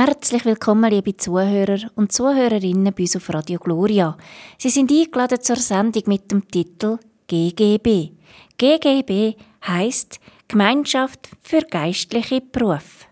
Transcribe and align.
Herzlich 0.00 0.44
willkommen, 0.44 0.92
liebe 0.92 1.16
Zuhörer 1.16 1.90
und 1.96 2.12
Zuhörerinnen 2.12 2.94
bei 2.94 3.02
uns 3.02 3.16
auf 3.16 3.34
Radio 3.34 3.58
Gloria. 3.58 4.16
Sie 4.56 4.70
sind 4.70 4.92
eingeladen 4.92 5.40
zur 5.40 5.56
Sendung 5.56 6.04
mit 6.06 6.30
dem 6.30 6.46
Titel 6.46 6.98
GGB. 7.26 8.10
GGB 8.56 9.34
heißt 9.66 10.20
Gemeinschaft 10.46 11.28
für 11.42 11.62
geistliche 11.62 12.40
Berufe. 12.40 13.06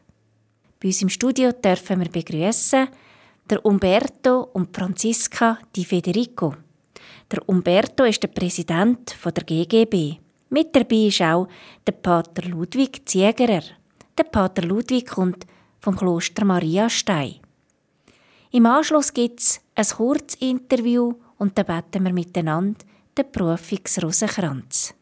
Bei 0.79 0.87
uns 0.87 1.03
im 1.03 1.09
Studio 1.09 1.51
dürfen 1.51 1.99
wir 1.99 2.09
begrüßen 2.09 2.87
der 3.51 3.67
Umberto 3.67 4.51
und 4.53 4.73
Franziska 4.73 5.59
Di 5.75 5.85
Federico. 5.85 6.55
Der 7.33 7.49
Umberto 7.49 8.05
ist 8.05 8.23
der 8.23 8.29
Präsident 8.29 9.17
der 9.25 9.43
GGB. 9.43 10.19
Mit 10.51 10.77
dabei 10.77 11.09
ist 11.09 11.21
auch 11.21 11.49
der 11.85 11.95
Pater 11.95 12.49
Ludwig 12.49 13.09
Ziegerer. 13.09 13.65
Der 14.17 14.25
Pater 14.25 14.63
Ludwig 14.63 15.09
kommt 15.09 15.47
vom 15.87 15.95
Kloster 15.95 16.45
Maria 16.45 16.91
Stein. 16.91 17.37
Im 18.51 18.67
Anschluss 18.67 19.15
gibt 19.15 19.39
es 19.39 19.61
ein 19.77 19.87
Kurzinterview 19.87 21.15
und 21.39 21.57
dann 21.57 21.67
beten 21.67 22.05
wir 22.05 22.13
miteinander 22.13 22.85
den 23.17 23.31
Berufungsrosenkranz. 23.31 24.95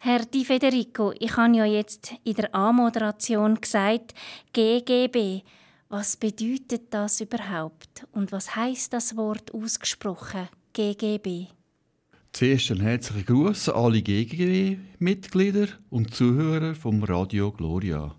Herr 0.00 0.24
Di 0.24 0.44
Federico, 0.44 1.12
ich 1.20 1.36
habe 1.36 1.56
ja 1.56 1.64
jetzt 1.66 2.14
in 2.24 2.34
der 2.34 2.52
Anmoderation 2.52 3.60
gesagt, 3.60 4.12
GGB. 4.52 5.42
Was 5.88 6.16
bedeutet 6.16 6.88
das 6.90 7.20
überhaupt 7.20 8.08
und 8.10 8.32
was 8.32 8.56
heißt 8.56 8.92
das 8.92 9.16
Wort 9.16 9.54
ausgesprochen 9.54 10.48
GGB? 10.72 11.46
Zuerst 12.32 12.72
einen 12.72 12.80
herzlichen 12.80 13.24
Gruß 13.24 13.68
an 13.68 13.84
alle 13.84 14.02
GGB-Mitglieder 14.02 15.68
und 15.90 16.12
Zuhörer 16.12 16.74
vom 16.74 17.04
Radio 17.04 17.52
Gloria. 17.52 18.16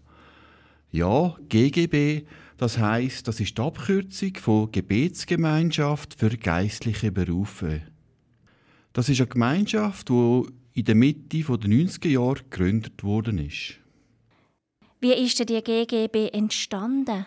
Ja, 0.91 1.35
GGB, 1.47 2.23
das 2.57 2.77
heißt, 2.77 3.27
das 3.27 3.39
ist 3.39 3.57
die 3.57 3.61
Abkürzung 3.61 4.35
von 4.35 4.71
Gebetsgemeinschaft 4.71 6.15
für 6.15 6.29
geistliche 6.29 7.11
Berufe. 7.11 7.81
Das 8.93 9.07
ist 9.07 9.19
eine 9.19 9.27
Gemeinschaft, 9.27 10.09
die 10.09 10.43
in 10.73 10.85
der 10.85 10.95
Mitte 10.95 11.37
der 11.37 11.69
90er 11.69 12.07
Jahre 12.07 12.43
gegründet 12.49 13.03
worden 13.03 13.37
ist. 13.37 13.75
Wie 14.99 15.13
ist 15.13 15.39
denn 15.39 15.47
die 15.47 15.61
GGB 15.61 16.29
entstanden? 16.29 17.25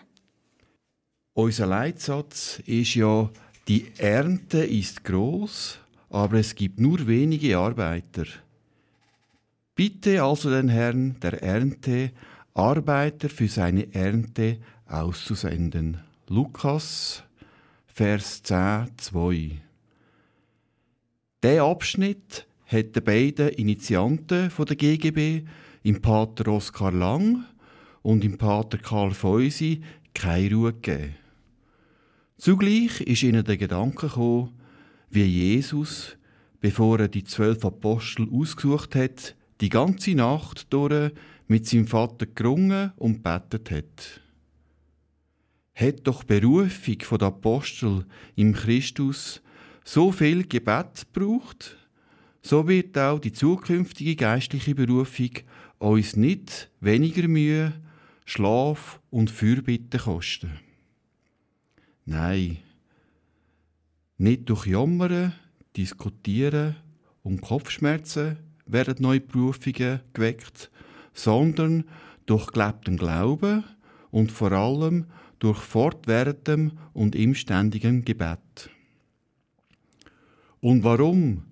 Unser 1.33 1.65
Leitsatz 1.65 2.61
ist 2.65 2.93
ja, 2.93 3.31
die 3.67 3.87
Ernte 3.97 4.59
ist 4.59 5.03
groß, 5.03 5.79
aber 6.09 6.37
es 6.37 6.53
gibt 6.53 6.79
nur 6.79 7.07
wenige 7.07 7.57
Arbeiter. 7.57 8.25
Bitte 9.73 10.21
also 10.21 10.51
den 10.51 10.69
Herrn 10.69 11.19
der 11.21 11.41
Ernte, 11.41 12.11
Arbeiter 12.55 13.29
für 13.29 13.47
seine 13.47 13.91
Ernte 13.95 14.59
auszusenden. 14.85 15.97
Lukas, 16.27 17.23
Vers 17.87 18.43
10, 18.43 18.91
2. 18.95 19.51
Der 21.41 21.63
Abschnitt 21.63 22.45
hat 22.67 22.95
den 22.95 23.03
beiden 23.03 23.49
Initianten 23.49 24.51
der 24.55 24.75
GGB, 24.75 25.43
im 25.81 26.01
Pater 26.01 26.47
Oskar 26.51 26.91
Lang 26.91 27.43
und 28.03 28.23
im 28.23 28.37
Pater 28.37 28.77
Karl 28.77 29.11
Feusi, 29.11 29.81
keine 30.13 30.53
Ruhe 30.53 30.73
gegeben. 30.73 31.15
Zugleich 32.37 33.01
ist 33.01 33.23
ihnen 33.23 33.43
der 33.43 33.57
Gedanke 33.57 34.07
gekommen, 34.07 34.51
wie 35.09 35.25
Jesus, 35.25 36.17
bevor 36.61 36.99
er 36.99 37.07
die 37.07 37.23
zwölf 37.23 37.65
Apostel 37.65 38.27
ausgesucht 38.31 38.93
hat, 38.95 39.35
die 39.59 39.69
ganze 39.69 40.13
Nacht 40.13 40.71
durch 40.71 41.11
mit 41.47 41.67
seinem 41.67 41.87
Vater 41.87 42.25
gerungen 42.25 42.91
und 42.97 43.23
betet 43.23 43.71
hat. 43.71 44.21
Hat 45.75 46.07
doch 46.07 46.23
die 46.23 46.39
Berufung 46.39 47.19
der 47.19 47.27
Apostel 47.27 48.05
im 48.35 48.53
Christus 48.53 49.41
so 49.83 50.11
viel 50.11 50.47
Gebet 50.47 51.07
gebraucht, 51.13 51.77
so 52.41 52.67
wird 52.67 52.97
auch 52.97 53.19
die 53.19 53.33
zukünftige 53.33 54.15
geistliche 54.15 54.75
Berufung 54.75 55.31
uns 55.79 56.15
nicht 56.15 56.69
weniger 56.79 57.27
Mühe, 57.27 57.73
Schlaf 58.25 59.01
und 59.09 59.29
Fürbitte 59.29 59.97
kosten. 59.97 60.51
Nein, 62.05 62.57
nicht 64.17 64.49
durch 64.49 64.67
Jammern, 64.67 65.33
Diskutieren 65.75 66.75
und 67.23 67.41
Kopfschmerzen 67.41 68.37
werden 68.65 68.95
neue 68.99 69.21
Berufungen 69.21 70.01
geweckt, 70.13 70.69
sondern 71.13 71.85
durch 72.25 72.47
gelebten 72.47 72.97
Glauben 72.97 73.63
und 74.11 74.31
vor 74.31 74.51
allem 74.51 75.05
durch 75.39 75.59
fortwährendem 75.59 76.73
und 76.93 77.15
imständigem 77.15 78.05
Gebet. 78.05 78.69
Und 80.61 80.83
warum 80.83 81.43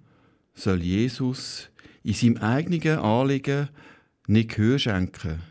soll 0.53 0.81
Jesus 0.81 1.69
in 2.03 2.13
seinem 2.13 2.37
eigenen 2.37 2.99
Anliegen 2.99 3.69
nicht 4.27 4.55
Gehör 4.55 4.79
schenken? 4.79 5.41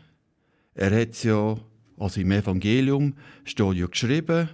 Er 0.73 0.99
hat 0.99 1.11
es 1.11 1.23
ja, 1.23 1.57
also 1.97 2.21
im 2.21 2.31
Evangelium 2.31 3.13
steht 3.43 3.75
ja 3.75 3.85
geschrieben, 3.85 4.49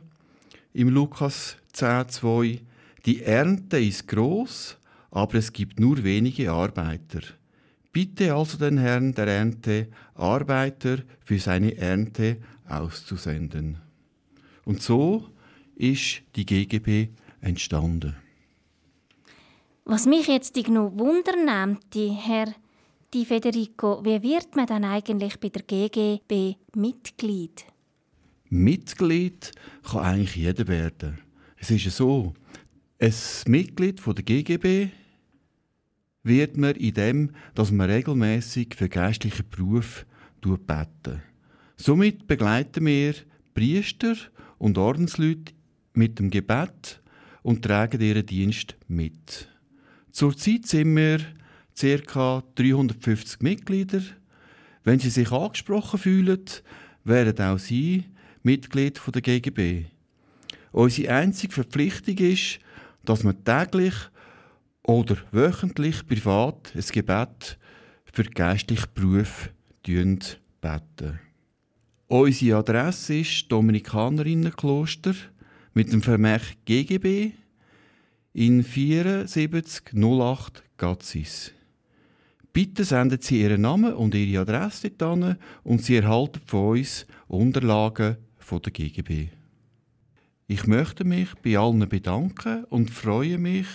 im 0.73 0.89
Lukas 0.89 1.57
10,2, 1.73 2.59
die 3.05 3.23
Ernte 3.23 3.79
ist 3.79 4.07
groß, 4.07 4.77
aber 5.11 5.35
es 5.35 5.53
gibt 5.53 5.79
nur 5.79 6.03
wenige 6.03 6.51
Arbeiter. 6.51 7.21
Bitte 7.97 8.35
also 8.35 8.59
den 8.59 8.77
Herrn 8.77 9.11
der 9.15 9.25
Ernte, 9.25 9.87
Arbeiter 10.13 10.99
für 11.25 11.39
seine 11.39 11.75
Ernte 11.75 12.37
auszusenden. 12.69 13.79
Und 14.65 14.83
so 14.83 15.25
ist 15.73 16.21
die 16.35 16.45
GGB 16.45 17.07
entstanden. 17.41 18.15
Was 19.85 20.05
mich 20.05 20.27
jetzt 20.27 20.55
noch 20.67 20.91
wundern 20.95 21.79
Herr 21.95 22.53
Di 23.11 23.25
Federico, 23.25 24.05
wie 24.05 24.21
wird 24.21 24.55
man 24.55 24.67
dann 24.67 24.83
eigentlich 24.83 25.39
bei 25.39 25.49
der 25.49 25.63
GGB 25.63 26.53
Mitglied? 26.75 27.65
Mitglied 28.49 29.53
kann 29.83 30.01
eigentlich 30.01 30.35
jeder 30.35 30.67
werden. 30.67 31.17
Es 31.55 31.71
ist 31.71 31.89
so, 31.97 32.35
ein 32.99 33.13
Mitglied 33.47 33.99
der 34.05 34.23
GGB 34.23 34.91
wird 36.27 36.57
man 36.57 36.75
in 36.75 36.93
dem, 36.93 37.31
dass 37.55 37.71
man 37.71 37.89
regelmäßig 37.89 38.75
für 38.75 38.89
geistliche 38.89 39.43
Berufe 39.43 40.05
beten. 40.41 41.21
Somit 41.75 42.27
begleiten 42.27 42.85
wir 42.85 43.13
Priester 43.53 44.15
und 44.57 44.77
Ordensleute 44.77 45.53
mit 45.93 46.19
dem 46.19 46.29
Gebet 46.29 47.01
und 47.43 47.63
tragen 47.63 48.01
ihren 48.01 48.25
Dienst 48.25 48.75
mit. 48.87 49.49
Zurzeit 50.11 50.65
sind 50.65 50.95
wir 50.95 51.19
ca. 52.05 52.43
350 52.55 53.41
Mitglieder. 53.41 54.01
Wenn 54.83 54.99
Sie 54.99 55.09
sich 55.09 55.31
angesprochen 55.31 55.99
fühlen, 55.99 56.45
werden 57.03 57.45
auch 57.45 57.59
Sie 57.59 58.05
Mitglied 58.41 58.99
der 59.13 59.21
GGB. 59.21 59.85
Unsere 60.71 61.13
einzige 61.13 61.53
Verpflichtung 61.53 62.17
ist, 62.17 62.59
dass 63.03 63.23
wir 63.23 63.43
täglich 63.43 63.93
oder 64.87 65.17
wöchentlich 65.31 66.07
privat 66.07 66.73
ein 66.73 66.83
Gebet 66.91 67.59
für 68.05 68.23
geistliche 68.23 68.87
Berufe 68.87 69.51
beten. 69.83 71.19
Unsere 72.07 72.57
Adresse 72.57 73.19
ist 73.19 73.51
Dominikanerinnenkloster 73.51 75.13
mit 75.73 75.91
dem 75.91 76.01
Vermerk 76.01 76.65
GGB 76.65 77.33
in 78.33 78.63
7408 78.63 80.63
Gazis. 80.77 81.51
Bitte 82.53 82.85
senden 82.85 83.19
Sie 83.21 83.41
Ihren 83.41 83.61
Namen 83.61 83.93
und 83.93 84.15
Ihre 84.15 84.41
Adresse 84.41 84.91
an 84.99 85.37
und 85.63 85.83
Sie 85.83 85.97
erhalten 85.97 86.39
von 86.45 86.77
uns 86.77 87.05
Unterlagen 87.27 88.15
von 88.37 88.61
der 88.61 88.71
GGB. 88.71 89.27
Ich 90.47 90.65
möchte 90.65 91.03
mich 91.03 91.35
bei 91.43 91.57
allen 91.57 91.89
bedanken 91.89 92.63
und 92.65 92.89
freue 92.89 93.37
mich, 93.37 93.67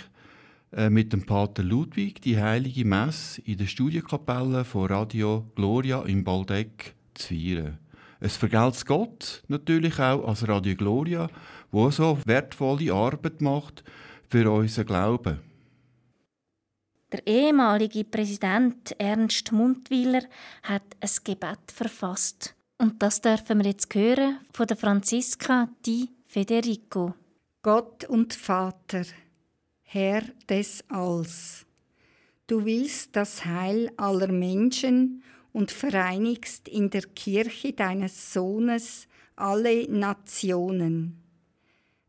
mit 0.88 1.12
dem 1.12 1.26
Pater 1.26 1.62
Ludwig 1.62 2.22
die 2.22 2.40
heilige 2.40 2.84
Messe 2.84 3.40
in 3.42 3.58
der 3.58 3.66
Studienkapelle 3.66 4.64
von 4.64 4.86
Radio 4.86 5.46
Gloria 5.54 6.02
in 6.02 6.24
Baldeck 6.24 6.94
zu 7.14 7.28
feiern. 7.34 7.78
Es 8.20 8.36
vergelt's 8.36 8.86
Gott 8.86 9.42
natürlich 9.48 9.98
auch 9.98 10.26
als 10.26 10.46
Radio 10.46 10.76
Gloria, 10.76 11.28
wo 11.72 11.90
so 11.90 12.18
wertvolle 12.24 12.92
Arbeit 12.92 13.40
macht 13.40 13.82
für 14.28 14.50
unseren 14.50 14.86
Glauben. 14.86 15.40
Der 17.10 17.26
ehemalige 17.26 18.04
Präsident 18.04 18.94
Ernst 18.98 19.52
Mundwiller 19.52 20.22
hat 20.62 20.84
ein 21.00 21.10
Gebet 21.24 21.70
verfasst. 21.74 22.54
Und 22.78 23.02
das 23.02 23.20
dürfen 23.20 23.58
wir 23.58 23.66
jetzt 23.66 23.94
hören 23.94 24.38
von 24.52 24.66
der 24.66 24.76
Franziska 24.76 25.68
Di 25.84 26.08
Federico. 26.26 27.14
Gott 27.60 28.04
und 28.04 28.32
Vater, 28.32 29.02
Herr 29.94 30.22
des 30.48 30.82
Alls. 30.88 31.66
Du 32.46 32.64
willst 32.64 33.14
das 33.14 33.44
Heil 33.44 33.90
aller 33.98 34.32
Menschen 34.32 35.22
und 35.52 35.70
vereinigst 35.70 36.66
in 36.66 36.88
der 36.88 37.02
Kirche 37.02 37.74
deines 37.74 38.32
Sohnes 38.32 39.06
alle 39.36 39.86
Nationen. 39.90 41.18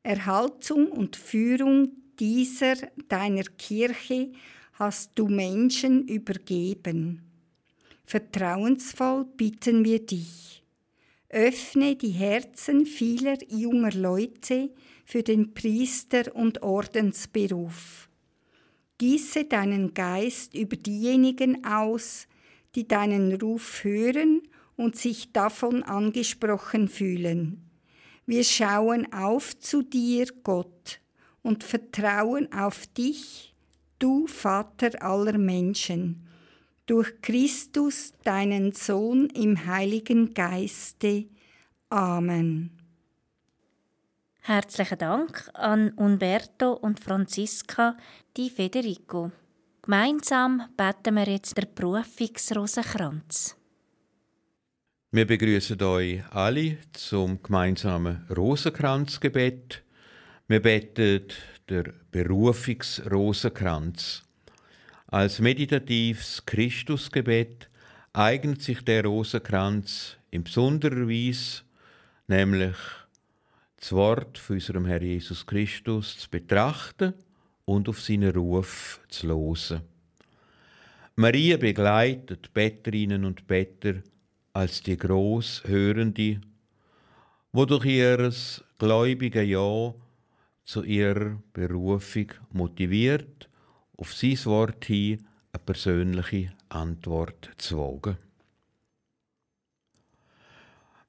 Erhaltung 0.01 0.94
und 0.94 1.18
Führung 1.18 1.89
dieser 2.18 2.75
deiner 3.09 3.44
Kirche 3.57 4.31
hast 4.75 5.12
du 5.15 5.27
Menschen 5.27 6.07
übergeben. 6.07 7.21
Vertrauensvoll 8.06 9.25
bitten 9.36 9.83
wir 9.83 10.06
dich. 10.06 10.63
Öffne 11.27 11.97
die 11.97 12.12
Herzen 12.12 12.86
vieler 12.86 13.38
junger 13.50 13.91
Leute 13.91 14.69
für 15.03 15.23
den 15.23 15.53
Priester- 15.53 16.35
und 16.35 16.63
Ordensberuf. 16.63 18.09
Gieße 18.97 19.45
deinen 19.45 19.94
Geist 19.94 20.53
über 20.53 20.75
diejenigen 20.75 21.65
aus, 21.65 22.27
die 22.75 22.88
deinen 22.88 23.33
Ruf 23.33 23.83
hören 23.83 24.41
und 24.75 24.95
sich 24.95 25.31
davon 25.31 25.83
angesprochen 25.83 26.88
fühlen. 26.88 27.69
Wir 28.25 28.44
schauen 28.44 29.11
auf 29.11 29.57
zu 29.59 29.81
dir, 29.81 30.27
Gott, 30.44 31.01
und 31.41 31.63
vertrauen 31.63 32.51
auf 32.53 32.88
dich, 32.88 33.53
du 34.00 34.27
Vater 34.27 35.03
aller 35.03 35.38
Menschen, 35.38 36.25
durch 36.85 37.21
Christus, 37.21 38.13
deinen 38.23 38.71
Sohn 38.71 39.29
im 39.29 39.65
Heiligen 39.65 40.33
Geiste. 40.33 41.25
Amen. 41.89 42.82
Herzlichen 44.45 44.97
Dank 44.97 45.49
an 45.53 45.91
Umberto 45.91 46.73
und 46.73 46.99
Franziska 46.99 47.95
Di 48.35 48.49
Federico. 48.49 49.31
Gemeinsam 49.81 50.63
beten 50.75 51.15
wir 51.15 51.29
jetzt 51.29 51.57
der 51.57 51.65
Berufungsrosenkranz. 51.65 53.55
Wir 55.11 55.25
begrüßen 55.25 55.81
euch 55.81 56.23
alle 56.31 56.75
zum 56.91 57.41
gemeinsamen 57.41 58.27
Rosenkranzgebet. 58.35 59.81
Wir 60.49 60.61
beten 60.61 61.23
der 61.69 61.93
Berufungsrosenkranz. 62.11 64.23
Als 65.07 65.39
meditatives 65.39 66.45
Christusgebet 66.45 67.69
eignet 68.11 68.61
sich 68.61 68.81
der 68.81 69.05
Rosenkranz 69.05 70.17
in 70.31 70.43
besonderer 70.43 71.07
Weise, 71.07 71.61
nämlich 72.27 72.75
das 73.83 73.91
Wort 73.91 74.38
von 74.38 74.56
unserem 74.56 74.85
Herr 74.85 75.01
Jesus 75.01 75.45
Christus 75.45 76.18
zu 76.18 76.30
betrachten 76.30 77.13
und 77.65 77.89
auf 77.89 78.00
seinen 78.00 78.33
Ruf 78.33 79.01
zu 79.09 79.27
losen. 79.27 79.81
Maria 81.18 81.57
begleitet 81.57 82.53
Betterinnen 82.53 83.25
und 83.25 83.45
Better 83.45 83.95
als 84.53 84.83
die 84.83 84.95
gross 84.95 85.63
Hörende, 85.65 86.39
wo 87.51 87.65
durch 87.65 87.83
ihr 87.83 88.31
gläubige 88.77 89.44
Ja 89.44 89.94
zu 90.63 90.83
ihrer 90.83 91.44
Berufung 91.51 92.31
motiviert, 92.53 93.50
auf 93.97 94.13
sein 94.13 94.39
Wort 94.45 94.86
hin 94.86 95.27
eine 95.51 95.63
persönliche 95.65 96.53
Antwort 96.69 97.51
zu 97.57 97.79
wagen. 97.79 98.18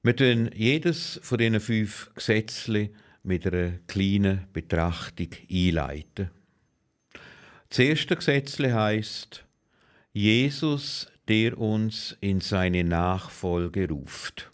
Wir 0.05 0.15
tun 0.15 0.51
jedes 0.53 1.19
von 1.23 1.39
diesen 1.39 1.59
fünf 1.59 2.11
Gesetzen 2.13 2.89
mit 3.23 3.47
einer 3.47 3.71
kleinen 3.87 4.45
Betrachtung 4.53 5.29
einleiten. 5.49 6.29
Das 7.69 7.79
erste 7.79 8.15
Gesetz 8.15 8.59
heißt: 8.59 9.43
Jesus, 10.13 11.07
der 11.27 11.57
uns 11.57 12.15
in 12.21 12.39
seine 12.39 12.83
Nachfolge 12.83 13.89
ruft. 13.89 14.51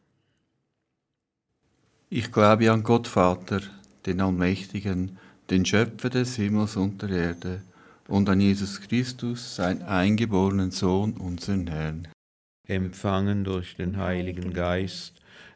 Ich 2.09 2.31
glaube 2.31 2.71
an 2.71 2.83
Gott 2.83 3.09
Vater, 3.09 3.59
den 4.05 4.21
Allmächtigen, 4.21 5.17
den 5.49 5.65
Schöpfer 5.65 6.09
des 6.09 6.37
Himmels 6.37 6.77
und 6.77 7.01
der 7.01 7.09
Erde, 7.09 7.61
und 8.07 8.29
an 8.29 8.39
Jesus 8.39 8.79
Christus, 8.79 9.57
sein 9.57 9.81
eingeborenen 9.81 10.71
Sohn, 10.71 11.11
unseren 11.17 11.67
Herrn. 11.67 12.07
Empfangen 12.69 13.43
durch 13.43 13.75
den 13.75 13.97
Heiligen 13.97 14.53
Geist, 14.53 15.20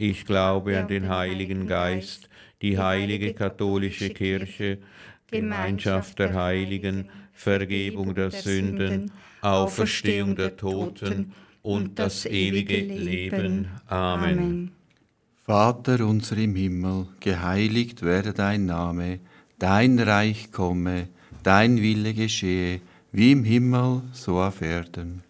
ich 0.00 0.24
glaube 0.24 0.78
an 0.78 0.88
den 0.88 1.08
Heiligen 1.08 1.66
Geist, 1.66 2.30
die 2.62 2.78
heilige 2.78 3.34
katholische 3.34 4.10
Kirche, 4.10 4.78
Gemeinschaft 5.30 6.18
der 6.18 6.34
Heiligen, 6.34 7.10
Vergebung 7.34 8.14
der 8.14 8.30
Sünden, 8.30 9.12
Auferstehung 9.42 10.36
der 10.36 10.56
Toten 10.56 11.32
und 11.62 11.98
das 11.98 12.24
ewige 12.24 12.80
Leben. 12.80 13.68
Amen. 13.86 14.72
Vater 15.44 16.06
unser 16.06 16.38
im 16.38 16.54
Himmel, 16.54 17.08
geheiligt 17.20 18.02
werde 18.02 18.32
dein 18.32 18.66
Name, 18.66 19.20
dein 19.58 19.98
Reich 19.98 20.50
komme, 20.50 21.08
dein 21.42 21.80
Wille 21.82 22.14
geschehe, 22.14 22.80
wie 23.12 23.32
im 23.32 23.44
Himmel, 23.44 24.02
so 24.12 24.40
auf 24.40 24.62
Erden. 24.62 25.22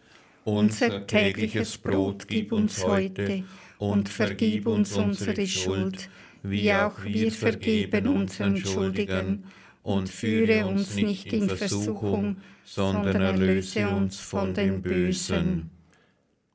Unser 0.44 1.06
tägliches 1.06 1.76
Brot 1.76 2.28
gib 2.28 2.52
uns 2.52 2.84
heute 2.84 3.44
und 3.80 4.10
vergib 4.10 4.66
uns 4.66 4.92
unsere 4.92 5.46
Schuld, 5.46 6.10
wie 6.42 6.72
auch 6.72 7.02
wir 7.02 7.32
vergeben 7.32 8.06
unseren 8.08 8.56
Schuldigen. 8.58 9.44
Und 9.82 10.10
führe 10.10 10.66
uns 10.66 10.94
nicht 10.96 11.32
in 11.32 11.48
Versuchung, 11.48 12.36
sondern 12.64 13.22
erlöse 13.22 13.88
uns 13.88 14.20
von 14.20 14.52
dem 14.52 14.82
Bösen. 14.82 15.70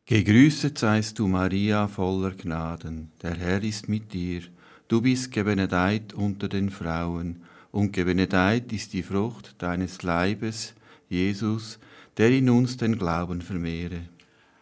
Gegrüßet 0.06 0.78
seist 0.78 1.18
du, 1.18 1.28
Maria, 1.28 1.88
voller 1.88 2.32
Gnaden. 2.32 3.12
Der 3.24 3.34
Herr 3.34 3.64
ist 3.64 3.90
mit 3.90 4.14
dir. 4.14 4.42
Du 4.88 5.02
bist 5.02 5.32
gebenedeit 5.32 6.14
unter 6.14 6.48
den 6.48 6.70
Frauen, 6.70 7.42
und 7.72 7.92
gebenedeit 7.92 8.72
ist 8.72 8.94
die 8.94 9.02
Frucht 9.02 9.56
deines 9.58 10.04
Leibes, 10.04 10.76
Jesus, 11.10 11.80
der 12.18 12.30
in 12.30 12.52
uns 12.52 12.78
den 12.78 13.00
Glauben 13.00 13.42
vermehre. 13.42 14.02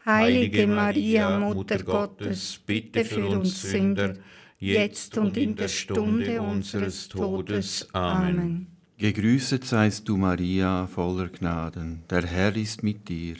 Heilige 0.05 0.67
Maria, 0.67 1.39
Mutter 1.39 1.81
Gottes, 1.81 2.59
bitte 2.65 3.05
für 3.05 3.25
uns 3.25 3.61
Sünder, 3.61 4.15
jetzt 4.59 5.17
und 5.17 5.37
in 5.37 5.55
der 5.55 5.69
Stunde 5.69 6.41
unseres 6.41 7.07
Todes. 7.07 7.87
Amen. 7.93 8.67
Gegrüßet 8.97 9.63
seist 9.63 10.07
du, 10.09 10.17
Maria, 10.17 10.87
voller 10.87 11.29
Gnaden. 11.29 12.03
Der 12.09 12.25
Herr 12.25 12.55
ist 12.55 12.83
mit 12.83 13.07
dir. 13.07 13.35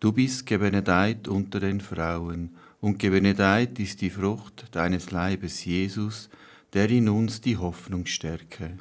Du 0.00 0.12
bist 0.12 0.46
gebenedeit 0.46 1.28
unter 1.28 1.60
den 1.60 1.80
Frauen, 1.80 2.50
und 2.80 2.98
gebenedeit 2.98 3.78
ist 3.80 4.00
die 4.00 4.10
Frucht 4.10 4.66
deines 4.72 5.10
Leibes, 5.10 5.64
Jesus, 5.64 6.28
der 6.72 6.90
in 6.90 7.08
uns 7.08 7.40
die 7.40 7.56
Hoffnung 7.56 8.06
stärke. 8.06 8.78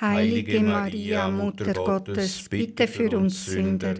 Heilige 0.00 0.60
Maria, 0.60 1.30
Mutter 1.30 1.72
Gottes, 1.72 2.48
bitte 2.50 2.86
für 2.86 3.16
uns 3.16 3.46
Sünder, 3.46 3.94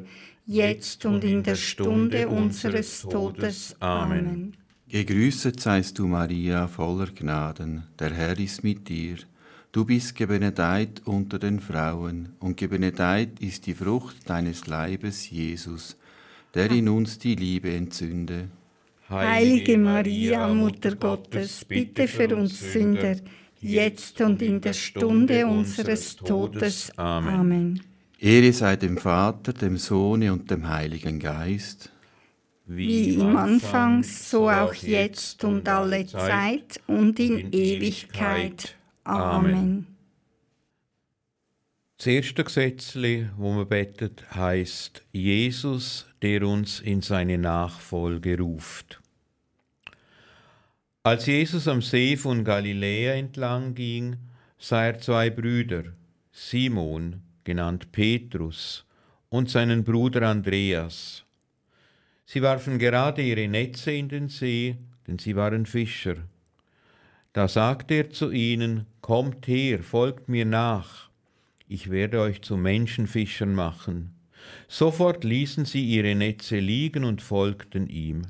jetzt 0.45 1.07
und 1.07 1.25
in 1.25 1.43
der 1.43 1.55
Stunde 1.55 2.29
unseres 2.29 3.01
Todes. 3.01 3.75
Amen. 3.81 4.55
Gegrüßet 4.89 5.59
seist 5.59 5.99
du, 5.99 6.07
Maria, 6.07 6.69
voller 6.69 7.07
Gnaden, 7.07 7.85
der 7.99 8.13
Herr 8.13 8.39
ist 8.39 8.63
mit 8.63 8.89
dir. 8.89 9.17
Du 9.73 9.87
bist 9.87 10.15
gebenedeit 10.15 11.01
unter 11.07 11.39
den 11.39 11.61
Frauen, 11.61 12.29
und 12.41 12.59
gebenedeit 12.59 13.41
ist 13.41 13.67
die 13.67 13.75
Frucht 13.75 14.29
deines 14.29 14.67
Leibes, 14.67 15.31
Jesus, 15.31 15.97
der 16.55 16.71
in 16.71 16.91
uns 16.91 17.19
die 17.19 17.35
Liebe 17.35 17.73
entzünde. 17.73 18.49
Heilige 19.09 19.79
Maria, 19.79 20.47
Mutter 20.53 20.95
Gottes, 20.95 21.65
bitte 21.65 22.07
für 22.07 22.37
uns 22.37 22.73
Sünder, 22.73 23.17
jetzt 23.67 24.21
und 24.21 24.41
in 24.43 24.61
der 24.61 24.73
Stunde 24.73 25.47
unseres 25.47 26.17
Todes. 26.17 26.91
Amen. 26.97 27.81
Ehre 28.19 28.53
sei 28.53 28.77
dem 28.77 28.97
Vater, 28.97 29.53
dem 29.53 29.77
Sohne 29.77 30.33
und 30.33 30.51
dem 30.51 30.69
Heiligen 30.69 31.19
Geist. 31.19 31.91
Wie 32.69 33.15
im 33.15 33.37
Anfang, 33.37 34.03
so 34.03 34.51
auch 34.51 34.75
jetzt 34.75 35.45
und 35.45 35.69
alle 35.69 36.05
Zeit 36.07 36.81
und 36.87 37.19
in 37.21 37.53
Ewigkeit. 37.53 38.75
Amen. 39.05 39.87
Das 41.97 42.09
erste 42.09 42.45
Gesetz, 42.45 42.97
wo 43.37 43.53
man 43.53 43.69
betet, 43.69 44.25
heißt 44.35 45.05
Jesus, 45.13 46.07
der 46.23 46.43
uns 46.43 46.81
in 46.81 47.03
seine 47.03 47.39
Nachfolge 47.39 48.39
ruft. 48.39 49.01
Als 51.07 51.25
Jesus 51.27 51.69
am 51.69 51.83
See 51.83 52.17
von 52.17 52.43
Galiläa 52.43 53.15
entlang 53.15 53.77
ging, 53.77 54.17
sah 54.59 54.87
er 54.87 54.99
zwei 54.99 55.31
Brüder, 55.31 55.85
Simon, 56.33 57.23
genannt 57.45 57.93
Petrus, 57.93 58.85
und 59.29 59.49
seinen 59.49 59.85
Bruder 59.85 60.23
Andreas. 60.23 61.23
Sie 62.25 62.43
warfen 62.43 62.81
gerade 62.81 63.23
ihre 63.23 63.47
Netze 63.47 63.93
in 63.93 64.09
den 64.09 64.29
See, 64.29 64.79
denn 65.07 65.21
sie 65.21 65.37
waren 65.37 65.65
Fischer. 65.65 66.17
Da 67.33 67.47
sagte 67.47 67.95
er 67.95 68.11
zu 68.11 68.33
ihnen, 68.33 68.87
Kommt 69.01 69.47
her, 69.47 69.85
folgt 69.85 70.29
mir 70.29 70.45
nach, 70.45 71.09
ich 71.69 71.89
werde 71.89 72.21
euch 72.21 72.43
zu 72.43 72.57
Menschenfischern 72.57 73.55
machen. 73.55 74.17
Sofort 74.67 75.23
ließen 75.23 75.67
sie 75.67 75.85
ihre 75.85 76.17
Netze 76.17 76.59
liegen 76.59 77.05
und 77.05 77.23
folgten 77.23 77.89
ihm. 77.89 78.23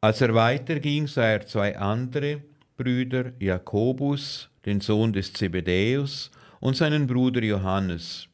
Als 0.00 0.20
er 0.20 0.32
weiterging, 0.32 1.08
sah 1.08 1.24
er 1.24 1.46
zwei 1.46 1.76
andere 1.76 2.42
Brüder, 2.76 3.32
Jakobus, 3.40 4.48
den 4.64 4.80
Sohn 4.80 5.12
des 5.12 5.32
Zebedäus, 5.32 6.30
und 6.60 6.76
seinen 6.76 7.08
Bruder 7.08 7.42
Johannes. 7.42 8.28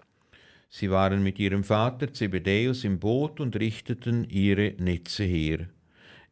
Sie 0.68 0.90
waren 0.90 1.22
mit 1.22 1.38
ihrem 1.38 1.64
Vater 1.64 2.12
Zebedäus 2.12 2.84
im 2.84 2.98
Boot 2.98 3.40
und 3.40 3.56
richteten 3.56 4.28
ihre 4.28 4.74
Netze 4.78 5.24
her. 5.24 5.68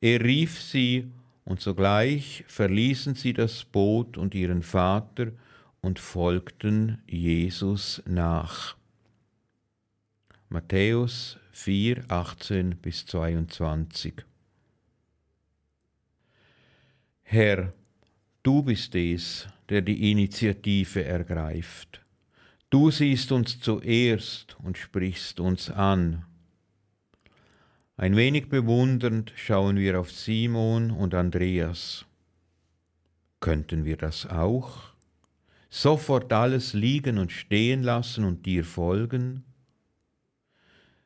Er 0.02 0.22
rief 0.22 0.60
sie, 0.60 1.10
und 1.44 1.60
sogleich 1.60 2.44
verließen 2.46 3.14
sie 3.14 3.32
das 3.32 3.64
Boot 3.64 4.18
und 4.18 4.34
ihren 4.34 4.62
Vater 4.62 5.28
und 5.80 5.98
folgten 5.98 7.02
Jesus 7.06 8.02
nach. 8.06 8.76
Matthäus 10.50 11.38
4, 11.52 12.04
18 12.08 12.76
bis 12.76 13.06
22. 13.06 14.24
Herr, 17.32 17.72
du 18.42 18.62
bist 18.62 18.94
es, 18.94 19.48
der 19.70 19.80
die 19.80 20.10
Initiative 20.10 21.02
ergreift. 21.02 22.02
Du 22.68 22.90
siehst 22.90 23.32
uns 23.32 23.58
zuerst 23.58 24.54
und 24.62 24.76
sprichst 24.76 25.40
uns 25.40 25.70
an. 25.70 26.26
Ein 27.96 28.16
wenig 28.16 28.50
bewundernd 28.50 29.32
schauen 29.34 29.78
wir 29.78 29.98
auf 29.98 30.12
Simon 30.12 30.90
und 30.90 31.14
Andreas. 31.14 32.04
Könnten 33.40 33.86
wir 33.86 33.96
das 33.96 34.26
auch? 34.26 34.90
Sofort 35.70 36.34
alles 36.34 36.74
liegen 36.74 37.16
und 37.16 37.32
stehen 37.32 37.82
lassen 37.82 38.24
und 38.24 38.44
dir 38.44 38.62
folgen? 38.62 39.42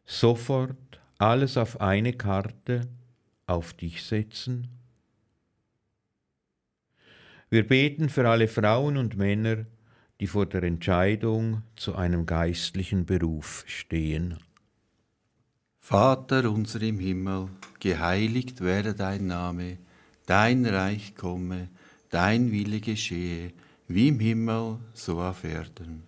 sofort 0.06 1.00
alles 1.18 1.56
auf 1.56 1.80
eine 1.80 2.14
Karte 2.14 2.88
auf 3.46 3.74
dich 3.74 4.02
setzen? 4.02 4.75
Wir 7.56 7.66
beten 7.66 8.10
für 8.10 8.28
alle 8.28 8.48
Frauen 8.48 8.98
und 8.98 9.16
Männer, 9.16 9.64
die 10.20 10.26
vor 10.26 10.44
der 10.44 10.62
Entscheidung 10.62 11.62
zu 11.74 11.94
einem 11.94 12.26
geistlichen 12.26 13.06
Beruf 13.06 13.64
stehen. 13.66 14.36
Vater 15.80 16.50
unser 16.50 16.82
im 16.82 16.98
Himmel, 16.98 17.48
geheiligt 17.80 18.60
werde 18.60 18.92
dein 18.92 19.28
Name, 19.28 19.78
dein 20.26 20.66
Reich 20.66 21.14
komme, 21.14 21.70
dein 22.10 22.52
Wille 22.52 22.80
geschehe, 22.80 23.54
wie 23.88 24.08
im 24.08 24.20
Himmel, 24.20 24.76
so 24.92 25.18
auf 25.18 25.42
Erden. 25.42 26.02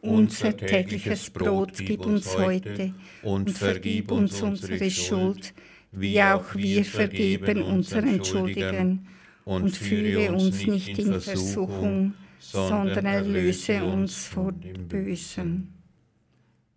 Unser 0.00 0.56
tägliches 0.56 1.30
Brot 1.30 1.74
gib 1.78 2.04
uns 2.04 2.36
heute 2.36 2.92
und 3.22 3.52
vergib 3.52 4.10
uns 4.10 4.42
unsere 4.42 4.90
Schuld, 4.90 5.54
wie 5.92 6.20
auch 6.20 6.56
wir 6.56 6.84
vergeben 6.84 7.62
unseren 7.62 8.24
Schuldigen. 8.24 9.06
Und 9.48 9.76
führe 9.76 10.32
uns 10.32 10.66
nicht 10.66 10.98
in 10.98 11.20
Versuchung, 11.20 12.14
sondern 12.38 13.06
erlöse 13.06 13.82
uns 13.84 14.26
vor 14.26 14.52
dem 14.52 14.88
Bösen. 14.88 15.74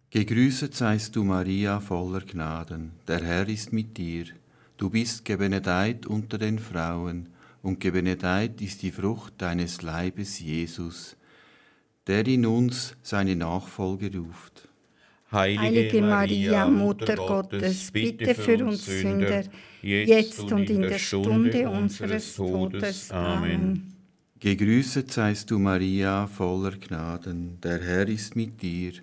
Gegrüßet 0.10 0.74
seist 0.74 1.16
du, 1.16 1.24
Maria, 1.24 1.80
voller 1.80 2.22
Gnaden. 2.22 2.92
Der 3.08 3.24
Herr 3.24 3.48
ist 3.48 3.72
mit 3.72 3.98
dir. 3.98 4.26
Du 4.78 4.90
bist 4.90 5.26
gebenedeit 5.26 6.06
unter 6.06 6.38
den 6.38 6.60
Frauen, 6.60 7.30
und 7.62 7.80
gebenedeit 7.80 8.60
ist 8.62 8.82
die 8.82 8.92
Frucht 8.92 9.34
deines 9.38 9.82
Leibes, 9.84 10.40
Jesus 10.40 11.16
der 12.08 12.26
in 12.28 12.46
uns 12.46 12.96
seine 13.02 13.36
Nachfolge 13.36 14.12
ruft. 14.18 14.68
Heilige 15.32 16.02
Maria, 16.02 16.68
Mutter 16.68 17.16
Gottes, 17.16 17.92
bitte 17.92 18.36
für 18.36 18.66
uns 18.66 18.86
Sünder, 18.86 19.44
jetzt 19.82 20.52
und 20.52 20.70
in 20.70 20.82
der 20.82 21.00
Stunde 21.00 21.70
unseres 21.70 22.36
Todes. 22.36 23.12
Amen. 23.12 23.96
Gegrüßet 24.40 25.12
seist 25.12 25.52
du, 25.52 25.60
Maria, 25.60 26.28
voller 26.28 26.72
Gnaden, 26.72 27.60
der 27.62 27.82
Herr 27.82 28.08
ist 28.08 28.36
mit 28.36 28.62
dir. 28.62 28.94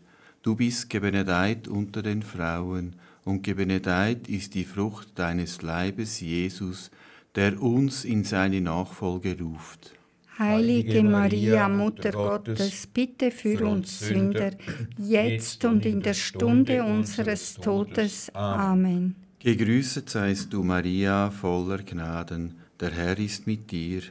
Du 0.42 0.54
bist 0.56 0.90
gebenedeit 0.90 1.68
unter 1.68 2.02
den 2.02 2.22
Frauen, 2.22 2.96
und 3.24 3.42
gebenedeit 3.42 4.28
ist 4.28 4.54
die 4.54 4.64
Frucht 4.64 5.18
deines 5.18 5.62
Leibes, 5.62 6.20
Jesus, 6.20 6.90
der 7.34 7.60
uns 7.62 8.04
in 8.04 8.24
seine 8.24 8.60
Nachfolge 8.60 9.38
ruft. 9.38 9.97
Heilige 10.38 11.02
Maria, 11.02 11.68
Mutter 11.68 12.12
Gottes, 12.12 12.86
bitte 12.86 13.32
für 13.32 13.66
uns 13.66 13.98
Sünder, 13.98 14.52
jetzt 14.96 15.64
und 15.64 15.84
in 15.84 16.00
der 16.00 16.14
Stunde 16.14 16.84
unseres 16.84 17.54
Todes. 17.54 18.30
Amen. 18.34 19.16
Gegrüßet 19.40 20.08
seist 20.08 20.52
du, 20.52 20.62
Maria, 20.62 21.30
voller 21.30 21.78
Gnaden, 21.78 22.54
der 22.78 22.92
Herr 22.92 23.18
ist 23.18 23.48
mit 23.48 23.70
dir. 23.72 24.02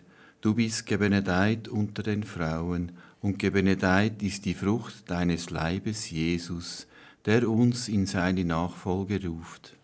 Du 0.42 0.54
bist 0.54 0.86
gebenedeit 0.86 1.70
unter 1.70 2.04
den 2.04 2.24
Frauen, 2.24 2.92
und 3.22 3.40
gebenedeit 3.40 4.22
ist 4.22 4.44
die 4.44 4.54
Frucht 4.54 5.10
deines 5.10 5.50
Leibes, 5.50 6.12
Jesus, 6.12 6.88
der 7.26 7.50
uns 7.50 7.88
in 7.88 8.06
seine 8.06 8.44
Nachfolge 8.44 9.26
ruft. 9.26 9.78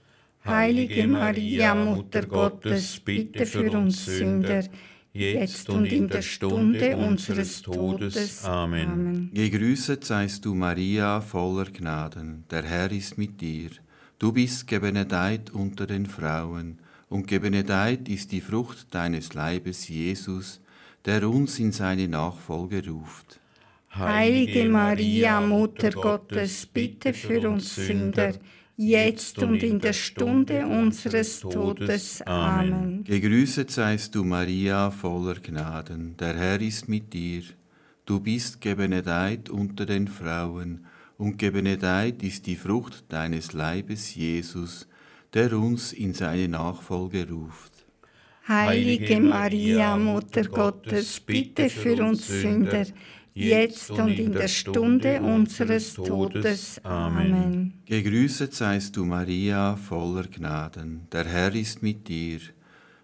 Heilige 0.45 1.07
Maria, 1.07 1.73
Mutter 1.73 2.25
Gottes, 2.25 2.99
bitte 2.99 3.45
für 3.45 3.71
uns 3.71 4.05
Sünder, 4.05 4.65
jetzt 5.13 5.69
und 5.69 5.85
in 5.85 6.07
der 6.07 6.21
Stunde 6.21 6.97
unseres 6.97 7.61
Todes. 7.61 8.43
Amen. 8.43 9.29
Gegrüßet 9.33 10.03
seist 10.03 10.43
du, 10.45 10.53
Maria, 10.53 11.21
voller 11.21 11.65
Gnaden, 11.65 12.43
der 12.49 12.63
Herr 12.63 12.91
ist 12.91 13.17
mit 13.17 13.39
dir. 13.39 13.69
Du 14.19 14.31
bist 14.31 14.67
gebenedeit 14.67 15.51
unter 15.51 15.85
den 15.85 16.05
Frauen, 16.05 16.79
und 17.09 17.27
gebenedeit 17.27 18.09
ist 18.09 18.31
die 18.31 18.41
Frucht 18.41 18.87
deines 18.95 19.35
Leibes, 19.35 19.87
Jesus, 19.87 20.59
der 21.05 21.29
uns 21.29 21.59
in 21.59 21.71
seine 21.71 22.07
Nachfolge 22.07 22.87
ruft. 22.87 23.39
Heilige 23.91 24.67
Maria, 24.67 25.39
Mutter 25.39 25.91
Gottes, 25.91 26.65
bitte 26.65 27.13
für 27.13 27.47
uns 27.47 27.75
Sünder, 27.75 28.33
jetzt 28.77 29.39
und 29.39 29.61
in 29.63 29.79
der 29.79 29.93
Stunde 29.93 30.65
unseres 30.65 31.39
Todes. 31.39 32.21
Amen. 32.23 33.03
Gegrüßet 33.03 33.69
seist 33.69 34.15
du, 34.15 34.23
Maria, 34.23 34.91
voller 34.91 35.35
Gnaden. 35.35 36.15
Der 36.17 36.35
Herr 36.35 36.61
ist 36.61 36.89
mit 36.89 37.13
dir. 37.13 37.43
Du 38.05 38.19
bist 38.19 38.59
gebenedeit 38.59 39.49
unter 39.49 39.85
den 39.85 40.07
Frauen, 40.07 40.85
und 41.17 41.37
gebenedeit 41.37 42.23
ist 42.23 42.47
die 42.47 42.55
Frucht 42.55 43.05
deines 43.07 43.53
Leibes, 43.53 44.15
Jesus, 44.15 44.87
der 45.33 45.53
uns 45.57 45.93
in 45.93 46.13
seine 46.13 46.47
Nachfolge 46.47 47.29
ruft. 47.29 47.71
Heilige 48.47 49.21
Maria, 49.21 49.95
Mutter 49.95 50.43
Gottes, 50.43 51.19
bitte 51.21 51.69
für 51.69 52.03
uns 52.03 52.27
Sünder, 52.27 52.85
jetzt 53.33 53.91
und 53.91 54.17
in 54.19 54.31
der 54.31 54.47
Stunde 54.47 55.21
unseres 55.21 55.93
Todes. 55.93 56.79
Amen. 56.83 57.73
Gegrüßet 57.85 58.53
seist 58.53 58.95
du, 58.95 59.05
Maria, 59.05 59.75
voller 59.75 60.23
Gnaden. 60.23 61.07
Der 61.11 61.25
Herr 61.25 61.53
ist 61.53 61.81
mit 61.81 62.07
dir. 62.07 62.39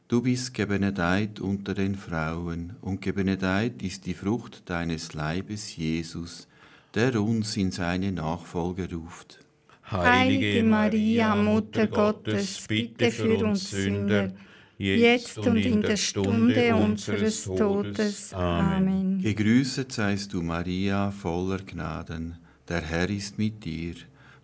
Du 0.07 0.23
bist 0.23 0.53
gebenedeit 0.55 1.39
unter 1.39 1.75
den 1.75 1.95
Frauen, 1.95 2.75
und 2.81 3.01
gebenedeit 3.01 3.83
ist 3.83 4.07
die 4.07 4.15
Frucht 4.15 4.67
deines 4.67 5.13
Leibes, 5.13 5.75
Jesus, 5.75 6.47
der 6.95 7.21
uns 7.21 7.55
in 7.57 7.71
seine 7.71 8.11
Nachfolge 8.11 8.89
ruft. 8.91 9.39
Heilige 9.91 10.63
Maria, 10.63 11.35
Mutter 11.35 11.87
Gottes, 11.87 12.65
bitte 12.67 13.11
für 13.11 13.45
uns 13.45 13.69
Sünder, 13.69 14.31
jetzt 14.79 15.37
und 15.39 15.57
in 15.57 15.81
der 15.81 15.97
Stunde 15.97 16.75
unseres 16.75 17.43
Todes. 17.43 18.33
Amen. 18.33 19.21
Gegrüßet 19.21 19.91
seist 19.91 20.33
du, 20.33 20.41
Maria, 20.41 21.11
voller 21.11 21.59
Gnaden. 21.59 22.37
Der 22.67 22.81
Herr 22.81 23.09
ist 23.09 23.37
mit 23.37 23.63
dir. 23.63 23.95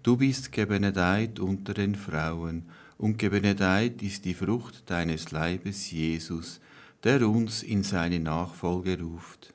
Du 0.04 0.18
bist 0.18 0.52
gebenedeit 0.52 1.40
unter 1.40 1.74
den 1.74 1.96
Frauen, 1.96 2.66
und 2.98 3.18
gebenedeit 3.18 4.02
ist 4.02 4.24
die 4.24 4.34
Frucht 4.34 4.90
deines 4.90 5.32
Leibes, 5.32 5.92
Jesus, 5.92 6.62
der 7.04 7.28
uns 7.28 7.62
in 7.64 7.84
seine 7.84 8.20
Nachfolge 8.20 9.00
ruft. 9.00 9.54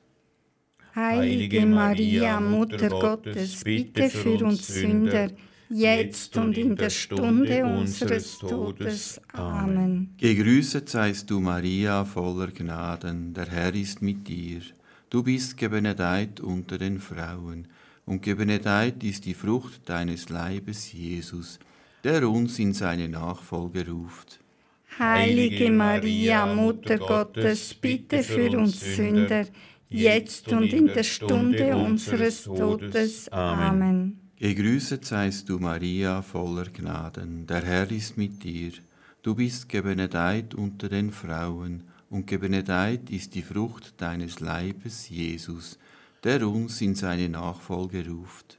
Heilige 0.95 1.65
Maria, 1.65 2.39
Mutter 2.39 2.89
Gottes, 2.89 3.63
bitte 3.63 4.09
für 4.09 4.43
uns 4.45 4.67
Sünder, 4.67 5.31
jetzt 5.73 6.37
und 6.37 6.57
in 6.57 6.75
der 6.75 6.89
Stunde 6.89 7.65
unseres 7.65 8.39
Todes. 8.39 9.21
Amen. 9.33 10.13
Gegrüßet 10.17 10.89
seist 10.89 11.29
du, 11.29 11.39
Maria, 11.39 12.05
voller 12.05 12.47
Gnaden, 12.47 13.33
der 13.33 13.47
Herr 13.47 13.73
ist 13.73 14.01
mit 14.01 14.27
dir. 14.27 14.61
Du 15.09 15.23
bist 15.23 15.57
gebenedeit 15.57 16.39
unter 16.39 16.77
den 16.77 16.99
Frauen, 16.99 17.67
und 18.05 18.21
gebenedeit 18.21 19.03
ist 19.03 19.25
die 19.25 19.33
Frucht 19.33 19.87
deines 19.87 20.29
Leibes, 20.29 20.91
Jesus, 20.91 21.59
der 22.03 22.27
uns 22.27 22.57
in 22.59 22.73
seine 22.73 23.07
Nachfolge 23.07 23.87
ruft. 23.87 24.39
Heilige 24.99 25.71
Maria, 25.71 26.45
Mutter 26.45 26.97
Gottes, 26.97 27.73
bitte 27.73 28.23
für 28.23 28.57
uns 28.57 28.79
Sünder, 28.95 29.45
jetzt 29.89 30.51
und 30.51 30.73
in 30.73 30.87
der 30.87 31.03
Stunde 31.03 31.75
unseres 31.75 32.43
Todes. 32.43 33.29
Amen. 33.29 34.20
Gegrüßet 34.41 35.05
seist 35.05 35.49
du, 35.49 35.59
Maria, 35.59 36.23
voller 36.23 36.65
Gnaden, 36.65 37.45
der 37.45 37.61
Herr 37.63 37.91
ist 37.91 38.17
mit 38.17 38.43
dir. 38.43 38.71
Du 39.21 39.35
bist 39.35 39.69
gebenedeit 39.69 40.55
unter 40.55 40.89
den 40.89 41.11
Frauen, 41.11 41.83
und 42.09 42.25
gebenedeit 42.25 43.11
ist 43.11 43.35
die 43.35 43.43
Frucht 43.43 43.93
deines 44.01 44.39
Leibes, 44.39 45.09
Jesus, 45.09 45.77
der 46.23 46.47
uns 46.47 46.81
in 46.81 46.95
seine 46.95 47.29
Nachfolge 47.29 48.03
ruft. 48.09 48.57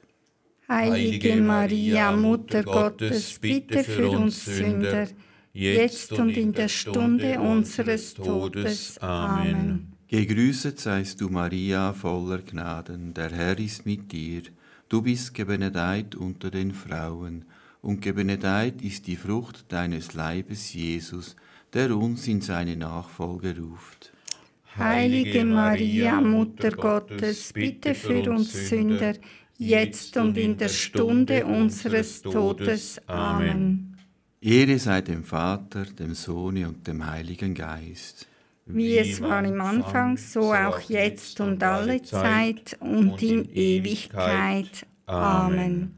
Heilige 0.68 1.34
Maria, 1.42 2.12
Mutter 2.12 2.62
Gottes, 2.62 3.40
bitte 3.40 3.82
für 3.82 4.08
uns 4.08 4.44
Sünder, 4.44 5.08
jetzt 5.52 6.12
und 6.12 6.36
in 6.36 6.52
der 6.52 6.68
Stunde 6.68 7.40
unseres 7.40 8.14
Todes. 8.14 8.98
Amen. 8.98 9.94
Gegrüßet 10.06 10.78
seist 10.78 11.20
du, 11.20 11.28
Maria, 11.28 11.92
voller 11.92 12.38
Gnaden, 12.38 13.12
der 13.14 13.32
Herr 13.32 13.58
ist 13.58 13.84
mit 13.84 14.12
dir. 14.12 14.42
Du 14.92 15.00
bist 15.00 15.32
gebenedeit 15.32 16.14
unter 16.14 16.50
den 16.50 16.70
Frauen, 16.70 17.46
und 17.80 18.02
gebenedeit 18.02 18.82
ist 18.82 19.06
die 19.06 19.16
Frucht 19.16 19.64
deines 19.72 20.12
Leibes, 20.12 20.74
Jesus, 20.74 21.34
der 21.72 21.96
uns 21.96 22.28
in 22.28 22.42
seine 22.42 22.76
Nachfolge 22.76 23.56
ruft. 23.56 24.12
Heilige 24.76 25.46
Maria, 25.46 26.20
Mutter 26.20 26.72
Gottes, 26.72 27.54
bitte 27.54 27.94
für 27.94 28.30
uns 28.30 28.52
Sünder, 28.68 29.14
jetzt 29.56 30.14
und 30.18 30.36
in 30.36 30.58
der 30.58 30.68
Stunde 30.68 31.46
unseres 31.46 32.20
Todes. 32.20 33.00
Amen. 33.06 33.96
Ehre 34.42 34.78
sei 34.78 35.00
dem 35.00 35.24
Vater, 35.24 35.86
dem 35.86 36.12
Sohne 36.12 36.68
und 36.68 36.86
dem 36.86 37.06
Heiligen 37.10 37.54
Geist. 37.54 38.28
Wie 38.72 38.98
es 38.98 39.20
war 39.20 39.44
im 39.44 39.60
Anfang, 39.60 40.16
so 40.16 40.52
auch 40.52 40.80
jetzt 40.80 41.40
und 41.40 41.62
alle 41.62 42.02
Zeit 42.02 42.76
und 42.80 43.22
in 43.22 43.48
Ewigkeit. 43.54 44.86
Amen. 45.06 45.94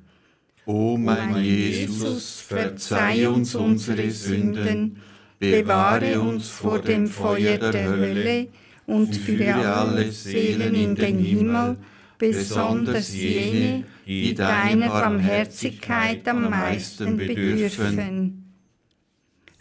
O 0.66 0.96
mein 0.96 1.36
Jesus, 1.36 2.40
verzeih 2.40 3.28
uns 3.28 3.54
unsere 3.54 4.10
Sünden, 4.10 4.96
bewahre 5.38 6.20
uns 6.20 6.48
vor 6.48 6.80
dem 6.80 7.06
Feuer 7.06 7.58
der 7.58 7.88
Hölle 7.90 8.48
und 8.86 9.14
führe 9.14 9.54
alle 9.54 10.10
Seelen 10.10 10.74
in 10.74 10.94
den 10.94 11.18
Himmel, 11.18 11.76
besonders 12.18 13.14
jene, 13.14 13.84
die 14.06 14.34
deiner 14.34 14.88
Barmherzigkeit 14.88 16.26
am 16.28 16.48
meisten 16.48 17.18
bedürfen. 17.18 18.43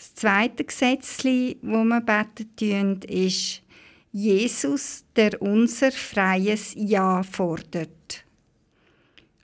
Das 0.04 0.16
zweite 0.16 0.66
Gesetz, 0.66 1.24
wo 1.62 1.86
wir 1.86 2.02
beten 2.02 3.00
ist 3.04 3.62
Jesus, 4.12 5.06
der 5.16 5.42
unser 5.42 5.94
freies 5.94 6.74
Ja 6.76 7.24
fordert. 7.24 8.26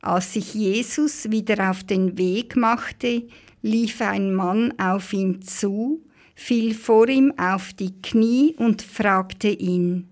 Als 0.01 0.34
sich 0.34 0.54
Jesus 0.54 1.32
wieder 1.32 1.72
auf 1.72 1.86
den 1.86 2.18
Weg 2.18 2.58
machte, 2.58 3.24
lief 3.62 4.01
ein 4.01 4.34
Mann 4.34 4.78
auf 4.78 5.13
ihn 5.13 5.42
zu, 5.42 6.04
fiel 6.36 6.74
vor 6.74 7.08
ihm 7.08 7.32
auf 7.38 7.72
die 7.72 7.94
Knie 8.01 8.54
und 8.58 8.82
fragte 8.82 9.48
ihn, 9.48 10.10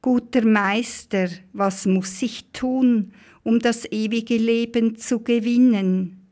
Guter 0.00 0.46
Meister, 0.46 1.28
was 1.52 1.84
muss 1.84 2.22
ich 2.22 2.46
tun, 2.54 3.12
um 3.42 3.58
das 3.58 3.84
ewige 3.92 4.38
Leben 4.38 4.96
zu 4.96 5.20
gewinnen? 5.20 6.26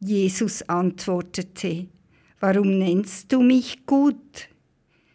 Jesus 0.00 0.60
antwortete, 0.68 1.86
Warum 2.46 2.78
nennst 2.78 3.32
du 3.32 3.40
mich 3.40 3.86
gut? 3.86 4.50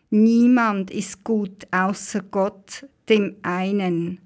Niemand 0.10 0.90
ist 0.90 1.24
gut 1.24 1.68
außer 1.70 2.24
Gott, 2.24 2.88
dem 3.08 3.36
einen. 3.44 4.20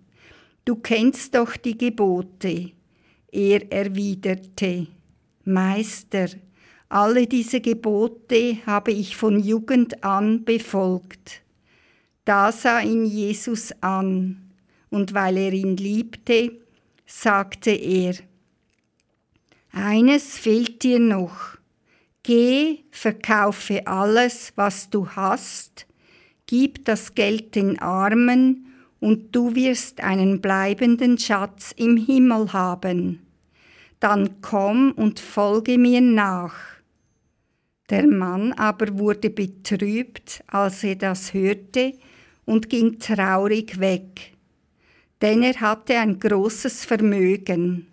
Du 0.64 0.78
kennst 0.78 1.36
doch 1.36 1.58
die 1.58 1.78
Gebote. 1.78 2.72
Er 3.30 3.70
erwiderte, 3.70 4.88
Meister, 5.44 6.28
alle 6.88 7.28
diese 7.28 7.60
Gebote 7.60 8.66
habe 8.66 8.94
ich 8.94 9.18
von 9.18 9.38
Jugend 9.38 10.02
an 10.02 10.46
befolgt. 10.46 11.42
Da 12.24 12.54
sah 12.54 12.80
ihn 12.80 13.04
Jesus 13.04 13.74
an, 13.82 14.50
und 14.90 15.14
weil 15.14 15.36
er 15.36 15.52
ihn 15.52 15.76
liebte, 15.76 16.58
sagte 17.06 17.72
er, 17.72 18.16
Eines 19.74 20.38
fehlt 20.38 20.84
dir 20.84 21.00
noch 21.00 21.53
Geh, 22.24 22.80
verkaufe 22.90 23.86
alles, 23.86 24.54
was 24.56 24.90
du 24.90 25.10
hast, 25.10 25.86
gib 26.46 26.86
das 26.86 27.16
Geld 27.16 27.56
den 27.56 27.80
Armen, 27.80 28.68
und 29.02 29.36
du 29.36 29.54
wirst 29.54 30.00
einen 30.00 30.40
bleibenden 30.40 31.18
Schatz 31.18 31.74
im 31.76 31.98
Himmel 31.98 32.54
haben. 32.54 33.20
Dann 34.00 34.40
komm 34.42 34.94
und 34.94 35.20
folge 35.20 35.78
mir 35.78 36.00
nach. 36.00 36.56
Der 37.90 38.08
Mann 38.08 38.54
aber 38.54 38.98
wurde 38.98 39.30
betrübt, 39.30 40.42
als 40.48 40.86
er 40.86 40.96
das 40.96 41.34
hörte, 41.34 41.92
und 42.46 42.70
ging 42.70 42.98
traurig 42.98 43.82
weg, 43.82 44.34
denn 45.22 45.44
er 45.44 45.60
hatte 45.60 45.98
ein 45.98 46.18
großes 46.18 46.86
Vermögen. 46.86 47.88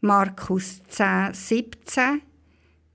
Markus 0.00 0.82
10, 0.88 1.34
17 1.34 2.22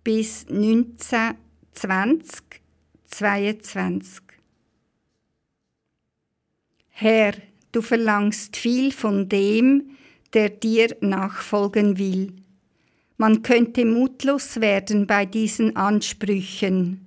bis 0.08 0.48
1920, 0.48 2.62
22. 3.08 4.24
Herr, 6.88 7.34
du 7.74 7.82
verlangst 7.82 8.56
viel 8.56 8.94
von 8.94 9.28
dem, 9.28 9.98
der 10.32 10.48
dir 10.48 10.96
nachfolgen 11.02 11.98
will. 11.98 12.32
Man 13.18 13.42
könnte 13.42 13.84
mutlos 13.84 14.62
werden 14.62 15.08
bei 15.08 15.26
diesen 15.26 15.76
Ansprüchen, 15.76 17.06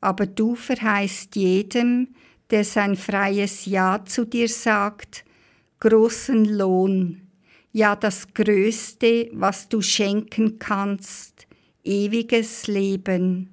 aber 0.00 0.24
du 0.24 0.54
verheißt 0.54 1.36
jedem, 1.36 2.14
der 2.48 2.64
sein 2.64 2.96
freies 2.96 3.66
Ja 3.66 4.02
zu 4.06 4.24
dir 4.24 4.48
sagt, 4.48 5.26
großen 5.78 6.46
Lohn, 6.46 7.20
ja 7.72 7.96
das 7.96 8.32
Größte, 8.32 9.28
was 9.34 9.68
du 9.68 9.82
schenken 9.82 10.58
kannst, 10.58 11.46
ewiges 11.84 12.66
Leben. 12.66 13.50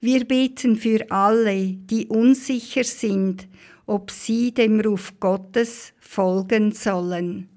Wir 0.00 0.24
beten 0.24 0.76
für 0.76 1.10
alle, 1.10 1.72
die 1.72 2.06
unsicher 2.06 2.84
sind, 2.84 3.48
ob 3.86 4.10
sie 4.10 4.52
dem 4.52 4.80
Ruf 4.80 5.18
Gottes 5.18 5.92
folgen 5.98 6.72
sollen. 6.72 7.48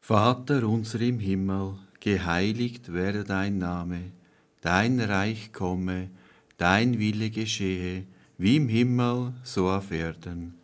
Vater 0.00 0.68
unser 0.68 1.00
im 1.00 1.18
Himmel, 1.18 1.78
geheiligt 2.00 2.92
werde 2.92 3.24
dein 3.24 3.58
Name, 3.58 4.12
dein 4.60 5.00
Reich 5.00 5.52
komme, 5.52 6.10
dein 6.58 6.98
Wille 6.98 7.30
geschehe, 7.30 8.04
wie 8.38 8.56
im 8.56 8.68
Himmel, 8.68 9.32
so 9.42 9.68
auf 9.68 9.90
Erden. 9.90 10.54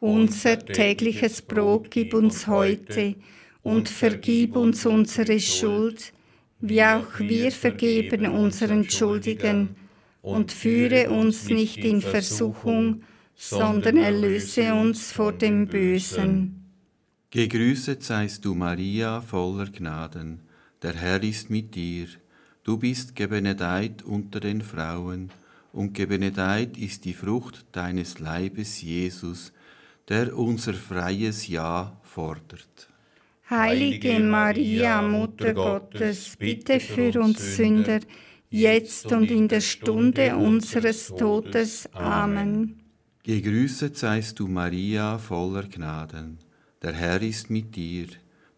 Unser 0.00 0.58
tägliches 0.64 1.42
Brot 1.42 1.90
gib 1.90 2.14
uns 2.14 2.46
heute 2.46 3.16
und 3.62 3.88
vergib 3.88 4.56
uns 4.56 4.86
unsere 4.86 5.40
Schuld, 5.40 6.12
wie 6.60 6.82
auch 6.82 7.18
wir 7.18 7.52
vergeben 7.52 8.26
unseren 8.26 8.88
Schuldigen, 8.88 9.76
und 10.20 10.52
führe 10.52 11.10
uns 11.10 11.48
nicht 11.48 11.78
in 11.78 12.02
Versuchung, 12.02 13.02
sondern 13.34 13.96
erlöse 13.96 14.74
uns 14.74 15.12
vor 15.12 15.32
dem 15.32 15.66
Bösen. 15.66 16.64
Gegrüßet 17.30 18.02
seist 18.02 18.44
du, 18.44 18.54
Maria, 18.54 19.20
voller 19.20 19.66
Gnaden, 19.66 20.40
der 20.82 20.94
Herr 20.94 21.22
ist 21.22 21.50
mit 21.50 21.74
dir. 21.74 22.08
Du 22.64 22.78
bist 22.78 23.14
gebenedeit 23.14 24.02
unter 24.02 24.40
den 24.40 24.60
Frauen, 24.60 25.30
und 25.72 25.94
gebenedeit 25.94 26.76
ist 26.76 27.04
die 27.04 27.14
Frucht 27.14 27.66
deines 27.72 28.18
Leibes, 28.18 28.82
Jesus, 28.82 29.52
der 30.08 30.36
unser 30.36 30.74
freies 30.74 31.46
Ja 31.46 32.00
fordert. 32.02 32.88
Heilige 33.50 34.20
Maria, 34.20 35.00
Mutter 35.00 35.54
Gottes, 35.54 36.36
bitte 36.38 36.80
für 36.80 37.18
uns 37.18 37.56
Sünder, 37.56 38.00
jetzt 38.50 39.10
und 39.10 39.30
in 39.30 39.48
der 39.48 39.62
Stunde 39.62 40.36
unseres 40.36 41.06
Todes. 41.06 41.88
Amen. 41.94 42.80
Gegrüßet 43.22 43.96
seist 43.96 44.38
du, 44.38 44.48
Maria, 44.48 45.16
voller 45.16 45.62
Gnaden. 45.62 46.38
Der 46.82 46.92
Herr 46.92 47.22
ist 47.22 47.48
mit 47.48 47.74
dir. 47.74 48.08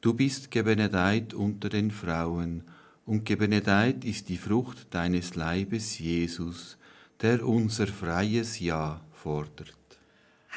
Du 0.01 0.13
bist 0.15 0.51
gebenedeit 0.51 1.35
unter 1.35 1.69
den 1.69 1.93
Frauen, 1.93 2.65
und 3.07 3.25
gebenedeit 3.25 4.05
ist 4.05 4.29
die 4.29 4.39
Frucht 4.39 4.93
deines 4.93 5.37
Leibes, 5.37 6.01
Jesus, 6.01 6.79
der 7.21 7.47
unser 7.47 7.87
freies 7.87 8.59
Ja 8.59 9.01
fordert. 9.13 9.80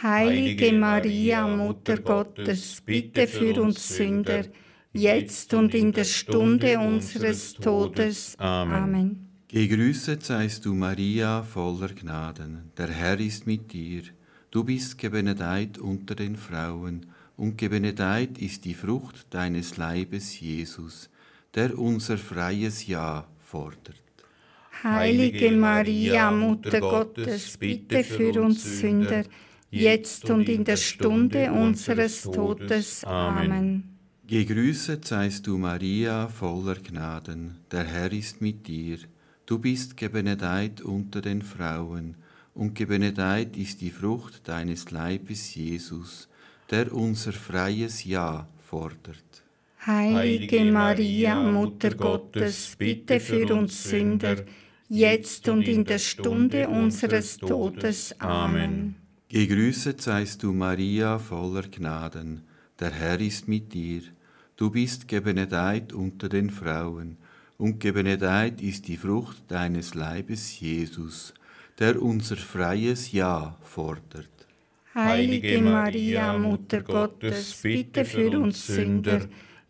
Heilige 0.02 0.74
Maria, 0.74 1.48
Mutter 1.48 1.98
Gottes, 1.98 2.82
bitte 2.82 3.28
für 3.28 3.62
uns 3.62 3.96
Sünder, 3.96 4.46
jetzt 4.92 5.54
und 5.54 5.74
in 5.74 5.92
der 5.92 6.04
Stunde 6.04 6.80
unseres 6.80 7.54
Todes. 7.54 8.36
Amen. 8.38 9.30
Gegrüßet 9.48 10.24
seist 10.24 10.66
du, 10.66 10.74
Maria, 10.74 11.44
voller 11.44 11.90
Gnaden. 11.90 12.72
Der 12.78 12.88
Herr 12.88 13.20
ist 13.20 13.46
mit 13.46 13.72
dir. 13.72 14.02
Du 14.50 14.64
bist 14.64 14.98
gebenedeit 14.98 15.78
unter 15.78 16.16
den 16.16 16.36
Frauen, 16.38 17.06
und 17.38 17.58
gebenedeit 17.58 18.38
ist 18.38 18.66
die 18.66 18.74
Frucht 18.74 19.28
deines 19.32 19.78
Leibes, 19.78 20.40
Jesus, 20.40 21.10
der 21.56 21.78
unser 21.78 22.18
freies 22.18 22.88
Ja 22.88 23.28
fordert. 23.40 24.02
Heilige 24.84 25.52
Maria, 25.52 26.32
Mutter 26.32 26.80
Gottes, 26.80 27.58
bitte 27.58 28.04
für 28.04 28.42
uns 28.42 28.80
Sünder, 28.80 29.24
jetzt 29.74 30.30
und 30.30 30.48
in 30.50 30.64
der 30.64 30.78
Stunde 30.78 31.52
unseres 31.52 32.24
Todes. 32.24 33.04
Amen. 33.04 33.98
Gegrüßet 34.26 35.06
seist 35.06 35.48
du, 35.48 35.58
Maria, 35.58 36.28
voller 36.28 36.76
Gnaden. 36.76 37.58
Der 37.72 37.84
Herr 37.84 38.12
ist 38.12 38.42
mit 38.42 38.68
dir. 38.68 38.98
Du 39.46 39.60
bist 39.60 39.98
gebenedeit 39.98 40.82
unter 40.82 41.22
den 41.22 41.42
Frauen, 41.42 42.16
und 42.56 42.76
gebenedeit 42.76 43.58
ist 43.58 43.82
die 43.82 43.90
Frucht 43.90 44.48
deines 44.48 44.92
Leibes, 44.92 45.56
Jesus, 45.56 46.30
der 46.70 46.94
unser 46.94 47.34
freies 47.34 48.06
Ja 48.06 48.48
fordert. 48.60 49.44
Heilige 49.86 50.64
Maria, 50.66 51.36
Mutter 51.42 51.94
Gottes, 51.96 52.76
bitte 52.78 53.20
für 53.20 53.54
uns 53.54 53.84
Sünder, 53.84 54.44
jetzt 54.88 55.50
und 55.50 55.68
in 55.68 55.84
der 55.84 56.00
Stunde 56.00 56.70
unseres 56.70 57.38
Todes. 57.38 58.16
Amen. 58.20 59.03
Gegrüßet 59.34 60.00
seist 60.00 60.44
du, 60.44 60.54
Maria, 60.54 61.18
voller 61.18 61.64
Gnaden. 61.64 62.44
Der 62.80 62.92
Herr 62.92 63.20
ist 63.20 63.48
mit 63.48 63.74
dir. 63.74 64.04
Du 64.56 64.70
bist 64.70 65.08
gebenedeit 65.08 65.92
unter 65.92 66.30
den 66.30 66.52
Frauen, 66.52 67.18
und 67.58 67.80
gebenedeit 67.80 68.62
ist 68.62 68.88
die 68.88 68.96
Frucht 68.96 69.42
deines 69.48 69.96
Leibes, 69.96 70.60
Jesus, 70.60 71.34
der 71.80 72.00
unser 72.00 72.38
freies 72.38 73.12
Ja 73.12 73.58
fordert. 73.64 74.30
Heilige 74.94 75.62
Maria, 75.62 76.38
Mutter 76.38 76.84
Gottes, 76.84 77.60
bitte 77.64 78.06
für 78.06 78.40
uns 78.40 78.68
Sünder, 78.68 79.22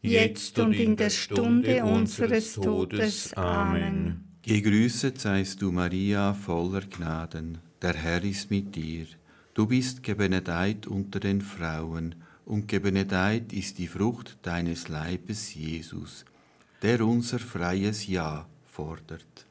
jetzt 0.01 0.59
und 0.59 0.73
in 0.73 0.97
der 0.97 1.09
Stunde 1.09 1.85
unseres 1.85 2.55
Todes. 2.55 3.33
Amen. 3.35 4.25
Gegrüßet 4.41 5.21
seist 5.21 5.61
du, 5.61 5.71
Maria, 5.71 6.33
voller 6.33 6.81
Gnaden. 6.81 7.59
Der 7.81 7.93
Herr 7.93 8.21
ist 8.25 8.51
mit 8.51 8.75
dir. 8.75 9.05
Du 9.53 9.67
bist 9.67 10.01
gebenedeit 10.01 10.87
unter 10.87 11.19
den 11.19 11.41
Frauen, 11.41 12.15
und 12.45 12.67
gebenedeit 12.67 13.53
ist 13.53 13.77
die 13.77 13.87
Frucht 13.87 14.37
deines 14.41 14.89
Leibes, 14.89 15.53
Jesus, 15.53 16.25
der 16.81 17.05
unser 17.05 17.39
freies 17.39 18.07
Ja 18.07 18.47
fordert. 18.65 19.45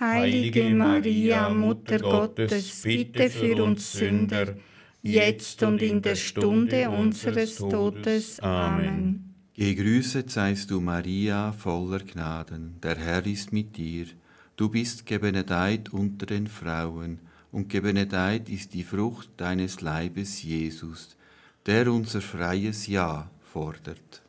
Heilige 0.00 0.70
Maria, 0.70 1.50
Mutter 1.50 1.98
Gottes, 1.98 2.82
bitte 2.82 3.28
für 3.28 3.64
uns 3.64 3.92
Sünder, 3.92 4.54
jetzt 5.02 5.62
und 5.64 5.82
in 5.82 6.00
der 6.00 6.14
Stunde 6.14 6.88
unseres 6.88 7.56
Todes. 7.56 8.38
Amen. 8.40 9.34
Gegrüßet 9.54 10.30
seist 10.30 10.70
du, 10.70 10.80
Maria, 10.80 11.50
voller 11.50 11.98
Gnaden. 11.98 12.76
Der 12.80 12.96
Herr 12.96 13.26
ist 13.26 13.52
mit 13.52 13.76
dir. 13.76 14.06
Du 14.56 14.68
bist 14.68 15.04
gebenedeit 15.04 15.92
unter 15.92 16.26
den 16.26 16.46
Frauen, 16.46 17.18
und 17.52 17.68
gebenedeit 17.68 18.48
ist 18.48 18.74
die 18.74 18.84
Frucht 18.84 19.30
deines 19.36 19.80
Leibes, 19.80 20.42
Jesus, 20.42 21.16
der 21.66 21.92
unser 21.92 22.20
freies 22.20 22.86
Ja 22.86 23.30
fordert. 23.40 24.22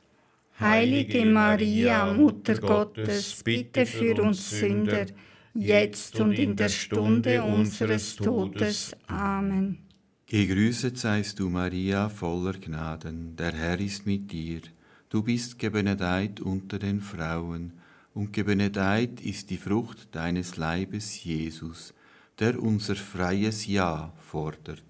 Heilige 0.60 1.26
Maria, 1.26 2.14
Mutter 2.14 2.58
Gottes, 2.58 3.42
bitte 3.44 3.86
für 3.86 4.22
uns 4.22 4.50
Sünder, 4.50 5.06
jetzt 5.54 6.20
und 6.20 6.34
in 6.34 6.56
der 6.56 6.70
Stunde 6.70 7.42
unseres 7.44 8.16
Todes. 8.18 8.96
Amen. 9.08 9.80
Gegrüßet 10.28 10.98
seist 10.98 11.40
du, 11.40 11.50
Maria, 11.50 12.10
voller 12.10 12.54
Gnaden. 12.54 13.36
Der 13.36 13.54
Herr 13.54 13.80
ist 13.80 14.06
mit 14.06 14.32
dir. 14.32 14.62
Du 15.10 15.24
bist 15.24 15.58
gebenedeit 15.58 16.40
unter 16.40 16.78
den 16.78 17.02
Frauen, 17.02 17.74
und 18.14 18.34
gebenedeit 18.34 19.22
ist 19.22 19.50
die 19.50 19.58
Frucht 19.58 20.14
deines 20.14 20.58
Leibes, 20.58 21.24
Jesus, 21.24 21.94
der 22.40 22.62
unser 22.62 22.96
freies 22.96 23.68
Ja 23.68 24.14
fordert. 24.18 24.84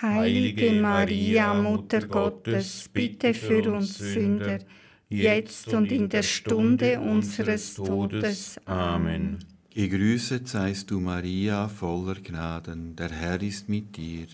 Heilige 0.00 0.72
Maria, 0.72 1.54
Mutter 1.54 2.06
Gottes, 2.08 2.88
bitte 2.92 3.34
für 3.34 3.72
uns 3.72 3.98
Sünder, 3.98 4.58
jetzt 5.08 5.68
und 5.72 5.92
in 5.92 6.08
der 6.08 6.22
Stunde 6.22 6.98
unseres 7.00 7.74
Todes. 7.74 8.58
Amen. 8.64 9.38
Gegrüßet 9.74 10.48
seist 10.48 10.90
du, 10.90 11.00
Maria, 11.00 11.68
voller 11.68 12.16
Gnaden. 12.16 12.96
Der 12.96 13.10
Herr 13.10 13.40
ist 13.40 13.68
mit 13.68 13.96
dir. 13.96 14.26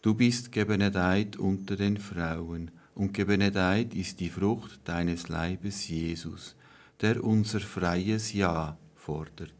Du 0.00 0.14
bist 0.14 0.52
gebenedeit 0.52 1.36
unter 1.36 1.76
den 1.76 1.96
Frauen, 1.96 2.70
und 2.94 3.12
gebenedeit 3.12 3.94
ist 3.94 4.18
die 4.20 4.28
Frucht 4.28 4.80
deines 4.84 5.28
Leibes, 5.28 5.88
Jesus, 5.88 6.56
der 7.00 7.22
unser 7.22 7.60
freies 7.60 8.32
Ja 8.32 8.76
fordert. 8.94 9.57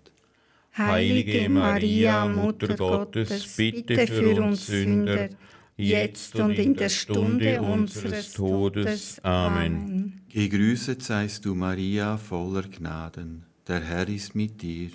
Heilige 0.79 1.49
Maria, 1.49 2.27
Mutter 2.27 2.77
Gottes, 2.77 3.57
bitte 3.57 4.07
für 4.07 4.41
uns 4.43 4.67
Sünder, 4.67 5.29
jetzt 5.77 6.37
und 6.37 6.57
in 6.57 6.75
der 6.75 6.89
Stunde 6.89 7.61
unseres 7.61 8.33
Todes. 8.33 9.19
Amen. 9.25 10.21
Gegrüßet 10.29 11.03
seist 11.03 11.45
du, 11.45 11.57
Maria, 11.57 12.17
voller 12.17 12.63
Gnaden. 12.63 13.45
Der 13.67 13.81
Herr 13.81 14.09
ist 14.09 14.37
mit 14.37 14.63
dir. 14.63 14.91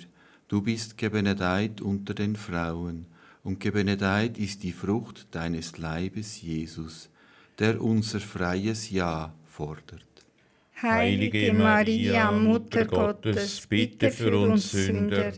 Du 0.48 0.62
bist 0.62 0.96
gebenedeit 0.96 1.82
unter 1.82 2.14
den 2.14 2.36
Frauen, 2.36 3.06
und 3.42 3.60
gebenedeit 3.60 4.38
ist 4.38 4.62
die 4.62 4.72
Frucht 4.72 5.26
deines 5.32 5.76
Leibes, 5.76 6.40
Jesus, 6.40 7.10
der 7.58 7.82
unser 7.82 8.20
freies 8.20 8.90
Ja 8.90 9.34
fordert. 9.44 10.06
Heilige 10.80 11.52
Maria, 11.52 12.32
Mutter 12.32 12.86
Gottes, 12.86 13.66
bitte 13.66 14.10
für 14.10 14.36
uns 14.38 14.70
Sünder, 14.70 15.32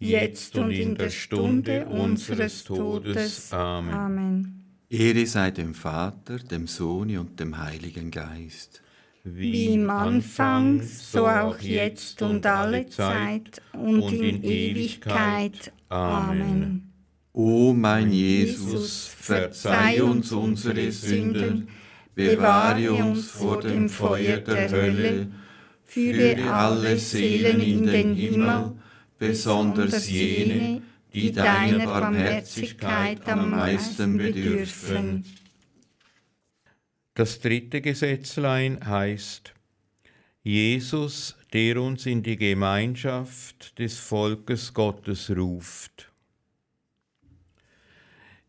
jetzt 0.00 0.56
und 0.56 0.70
in 0.70 0.96
der 0.96 1.10
Stunde 1.10 1.86
unseres 1.86 2.64
Todes. 2.64 3.52
Amen. 3.52 3.94
Amen. 3.94 4.64
Ehre 4.88 5.24
sei 5.26 5.52
dem 5.52 5.74
Vater, 5.74 6.38
dem 6.38 6.66
Sohn 6.66 7.16
und 7.16 7.38
dem 7.38 7.56
Heiligen 7.58 8.10
Geist. 8.10 8.82
Wie 9.22 9.74
im 9.74 9.90
Anfang, 9.90 10.82
so 10.82 11.28
auch 11.28 11.60
jetzt 11.60 12.22
und 12.22 12.44
alle 12.46 12.86
Zeit 12.86 13.60
und 13.74 14.12
in 14.12 14.42
Ewigkeit. 14.42 15.72
Amen. 15.90 16.90
O 17.32 17.72
mein 17.72 18.10
Jesus, 18.10 19.06
verzeih 19.06 20.02
uns 20.02 20.32
unsere 20.32 20.90
Sünden, 20.90 21.68
bewahre 22.14 22.92
uns 22.92 23.30
vor 23.30 23.60
dem 23.60 23.88
Feuer 23.88 24.38
der 24.38 24.70
Hölle, 24.70 25.28
führe 25.84 26.52
alle 26.52 26.96
Seelen 26.96 27.60
in 27.60 27.86
den 27.86 28.14
Himmel, 28.14 28.72
besonders 29.20 30.08
jene, 30.10 30.82
die 31.12 31.30
deiner 31.30 31.84
Barmherzigkeit 31.84 33.28
am 33.28 33.50
meisten 33.50 34.16
bedürfen. 34.16 35.24
Das 37.14 37.38
dritte 37.40 37.82
Gesetzlein 37.82 38.80
heißt, 38.84 39.52
Jesus, 40.42 41.36
der 41.52 41.80
uns 41.82 42.06
in 42.06 42.22
die 42.22 42.36
Gemeinschaft 42.36 43.78
des 43.78 43.98
Volkes 43.98 44.72
Gottes 44.72 45.30
ruft. 45.30 46.10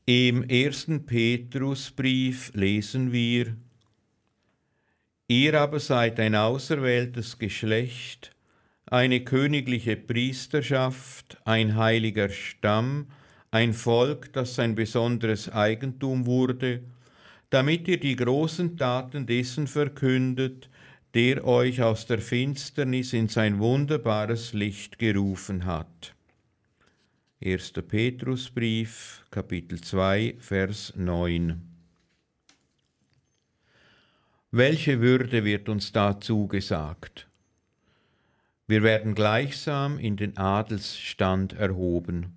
Im 0.05 0.43
ersten 0.43 1.05
Petrusbrief 1.05 2.51
lesen 2.53 3.11
wir, 3.11 3.57
Ihr 5.27 5.59
aber 5.59 5.79
seid 5.79 6.19
ein 6.19 6.35
auserwähltes 6.35 7.37
Geschlecht, 7.37 8.35
eine 8.91 9.21
königliche 9.21 9.95
Priesterschaft, 9.95 11.37
ein 11.45 11.77
heiliger 11.77 12.27
Stamm, 12.29 13.07
ein 13.49 13.73
Volk, 13.73 14.33
das 14.33 14.55
sein 14.55 14.75
besonderes 14.75 15.49
Eigentum 15.49 16.25
wurde, 16.25 16.83
damit 17.49 17.87
ihr 17.87 17.99
die 17.99 18.17
großen 18.17 18.77
Taten 18.77 19.25
dessen 19.25 19.67
verkündet, 19.67 20.69
der 21.13 21.45
euch 21.45 21.81
aus 21.81 22.05
der 22.05 22.19
Finsternis 22.19 23.13
in 23.13 23.29
sein 23.29 23.59
wunderbares 23.59 24.51
Licht 24.51 24.99
gerufen 24.99 25.63
hat. 25.65 26.13
1. 27.43 27.71
Petrusbrief, 27.87 29.23
Kapitel 29.31 29.79
2, 29.79 30.35
Vers 30.37 30.93
9. 30.97 31.61
Welche 34.51 34.99
Würde 34.99 35.45
wird 35.45 35.69
uns 35.69 35.93
da 35.93 36.19
zugesagt? 36.19 37.30
Wir 38.71 38.83
werden 38.83 39.15
gleichsam 39.15 39.99
in 39.99 40.15
den 40.15 40.37
Adelsstand 40.37 41.51
erhoben. 41.51 42.27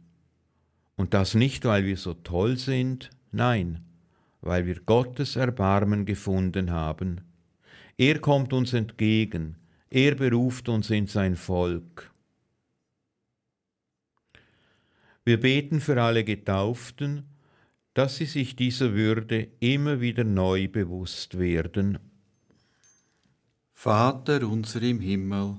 Und 0.97 1.15
das 1.15 1.35
nicht, 1.37 1.65
weil 1.65 1.85
wir 1.85 1.97
so 1.97 2.13
toll 2.13 2.59
sind, 2.59 3.11
nein, 3.31 3.85
weil 4.41 4.67
wir 4.67 4.81
Gottes 4.81 5.37
Erbarmen 5.37 6.07
gefunden 6.07 6.73
haben. 6.73 7.21
Er 7.97 8.19
kommt 8.19 8.53
uns 8.53 8.73
entgegen, 8.73 9.55
er 9.91 10.17
beruft 10.17 10.69
uns 10.69 10.91
in 10.91 11.07
sein 11.07 11.37
Volk. 11.37 12.13
Wir 15.25 15.39
beten 15.39 15.81
für 15.81 16.03
alle 16.03 16.25
Getauften, 16.25 17.27
dass 17.95 18.17
sie 18.17 18.27
sich 18.27 18.57
dieser 18.57 18.95
Würde 18.95 19.47
immer 19.61 20.01
wieder 20.01 20.25
neu 20.25 20.67
bewusst 20.67 21.39
werden. 21.39 22.01
Vater 23.71 24.49
unser 24.49 24.83
im 24.83 24.99
Himmel, 24.99 25.59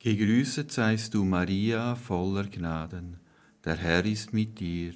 Gegrüßet 0.00 0.70
seist 0.70 1.14
du, 1.14 1.24
Maria, 1.24 1.96
voller 1.96 2.44
Gnaden. 2.44 3.16
Der 3.64 3.74
Herr 3.74 4.04
ist 4.04 4.32
mit 4.32 4.60
dir. 4.60 4.92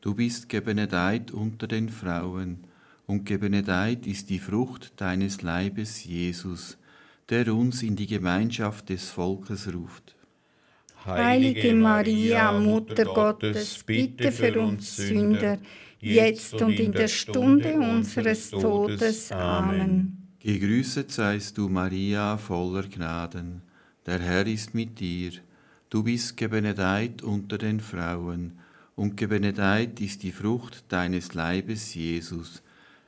Du 0.00 0.14
bist 0.14 0.48
gebenedeit 0.48 1.32
unter 1.32 1.66
den 1.66 1.88
Frauen, 1.88 2.58
und 3.06 3.26
gebenedeit 3.26 4.06
ist 4.06 4.30
die 4.30 4.38
Frucht 4.38 4.92
deines 5.00 5.42
Leibes, 5.42 6.04
Jesus, 6.04 6.78
der 7.30 7.52
uns 7.52 7.82
in 7.82 7.96
die 7.96 8.06
Gemeinschaft 8.06 8.90
des 8.90 9.10
Volkes 9.10 9.74
ruft. 9.74 10.14
Heilige 11.04 11.74
Maria, 11.74 12.52
Mutter 12.52 13.06
Gottes, 13.06 13.82
bitte 13.82 14.30
für 14.30 14.60
uns 14.60 14.96
Sünder, 14.96 15.58
jetzt 15.98 16.54
und 16.62 16.78
in 16.78 16.92
der 16.92 17.08
Stunde 17.08 17.74
unseres 17.74 18.50
Todes. 18.50 19.32
Amen. 19.32 20.28
Gegrüßet 20.38 21.10
seist 21.10 21.58
du, 21.58 21.68
Maria, 21.68 22.36
voller 22.36 22.84
Gnaden. 22.84 23.63
Der 24.06 24.18
Herr 24.18 24.46
ist 24.46 24.74
mit 24.74 25.00
dir. 25.00 25.32
Du 25.88 26.02
bist 26.02 26.36
gebenedeit 26.36 27.22
unter 27.22 27.56
den 27.58 27.80
Frauen, 27.80 28.58
und 28.96 29.16
gebenedeit 29.16 30.00
ist 30.00 30.22
die 30.22 30.32
Frucht 30.32 30.84
deines 30.88 31.34
Leibes, 31.34 31.94
Jesus, 31.94 32.62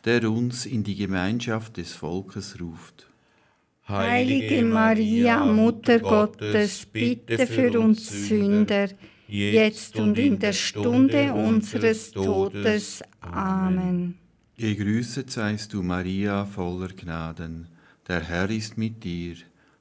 der 0.05 0.29
uns 0.31 0.67
in 0.67 0.83
die 0.83 0.97
Gemeinschaft 0.97 1.77
des 1.77 1.93
Volkes 1.93 2.61
ruft. 2.61 3.07
Heilige 3.89 4.65
Maria, 4.65 5.45
Mutter 5.45 6.01
Gottes, 6.01 6.87
bitte 6.87 7.47
für 7.47 7.79
uns 7.79 8.29
Sünder, 8.29 8.89
jetzt 9.29 9.97
und 9.97 10.19
in 10.19 10.39
der 10.41 10.53
Stunde 10.53 11.33
unseres 11.33 12.11
Todes. 12.11 13.03
Amen. 13.21 14.17
Gegrüßet 14.59 15.31
seist 15.31 15.73
du, 15.73 15.83
Maria, 15.83 16.45
voller 16.47 16.89
Gnaden. 16.89 17.69
Der 18.09 18.23
Herr 18.23 18.51
ist 18.51 18.77
mit 18.77 19.05
dir. 19.05 19.37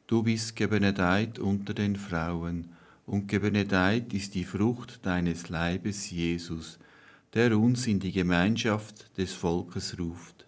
Du 0.07 0.21
bist 0.21 0.55
gebenedeit 0.55 1.39
unter 1.39 1.73
den 1.73 1.95
Frauen, 1.95 2.69
und 3.07 3.27
gebenedeit 3.27 4.13
ist 4.13 4.35
die 4.35 4.43
Frucht 4.43 4.99
deines 5.03 5.49
Leibes, 5.49 6.11
Jesus, 6.11 6.79
der 7.33 7.57
uns 7.57 7.87
in 7.87 7.99
die 7.99 8.11
Gemeinschaft 8.11 9.17
des 9.17 9.33
Volkes 9.33 9.97
ruft. 9.99 10.45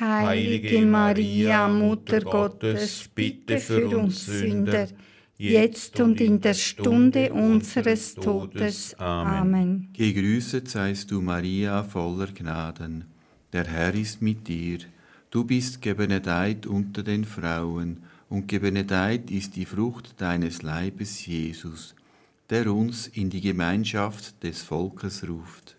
Heilige 0.00 0.84
Maria, 0.84 1.68
Mutter 1.68 2.20
Gottes, 2.20 3.08
bitte 3.14 3.58
für 3.58 3.96
uns 3.98 4.26
Sünder, 4.26 4.88
jetzt 5.36 6.00
und 6.00 6.20
in 6.20 6.40
der 6.40 6.54
Stunde 6.54 7.32
unseres 7.32 8.14
Todes. 8.14 8.94
Amen. 8.98 9.90
Gegrüßet 9.92 10.68
seist 10.68 11.10
du, 11.10 11.20
Maria, 11.20 11.82
voller 11.82 12.28
Gnaden. 12.28 13.04
Der 13.52 13.64
Herr 13.64 13.94
ist 13.94 14.20
mit 14.20 14.48
dir. 14.48 14.78
Du 15.30 15.44
bist 15.44 15.80
gebenedeit 15.82 16.66
unter 16.66 17.02
den 17.02 17.24
Frauen, 17.24 17.98
und 18.34 18.48
gebenedeit 18.48 19.30
ist 19.30 19.54
die 19.54 19.64
Frucht 19.64 20.20
deines 20.20 20.62
Leibes, 20.62 21.24
Jesus, 21.24 21.94
der 22.50 22.72
uns 22.72 23.06
in 23.06 23.30
die 23.30 23.40
Gemeinschaft 23.40 24.42
des 24.42 24.60
Volkes 24.60 25.26
ruft. 25.28 25.76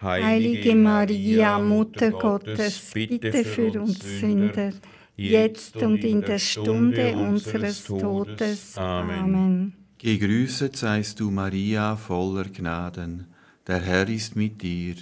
Heilige 0.00 0.74
Maria, 0.74 1.58
Mutter 1.58 2.10
Gottes, 2.10 2.90
bitte 2.94 3.44
für 3.44 3.78
uns 3.78 4.00
Sünder, 4.20 4.72
jetzt 5.16 5.76
und 5.76 6.02
in 6.02 6.22
der 6.22 6.38
Stunde 6.38 7.14
unseres 7.14 7.84
Todes. 7.84 8.78
Amen. 8.78 9.74
Gegrüßet 9.98 10.74
seist 10.74 11.20
du, 11.20 11.30
Maria, 11.30 11.96
voller 11.96 12.44
Gnaden. 12.44 13.26
Der 13.66 13.80
Herr 13.80 14.08
ist 14.08 14.34
mit 14.34 14.62
dir. 14.62 14.94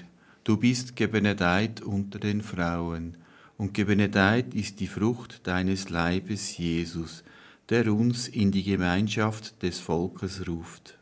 Du 0.43 0.57
bist 0.57 0.97
gebenedeit 0.97 1.83
unter 1.83 2.19
den 2.19 2.43
Frauen, 2.43 3.17
und 3.61 3.75
gebenedeit 3.75 4.55
ist 4.55 4.81
die 4.81 4.87
Frucht 4.87 5.47
deines 5.47 5.91
Leibes, 5.91 6.57
Jesus, 6.57 7.23
der 7.69 7.93
uns 7.93 8.27
in 8.27 8.51
die 8.51 8.63
Gemeinschaft 8.63 9.63
des 9.63 9.79
Volkes 9.79 10.49
ruft. 10.49 10.97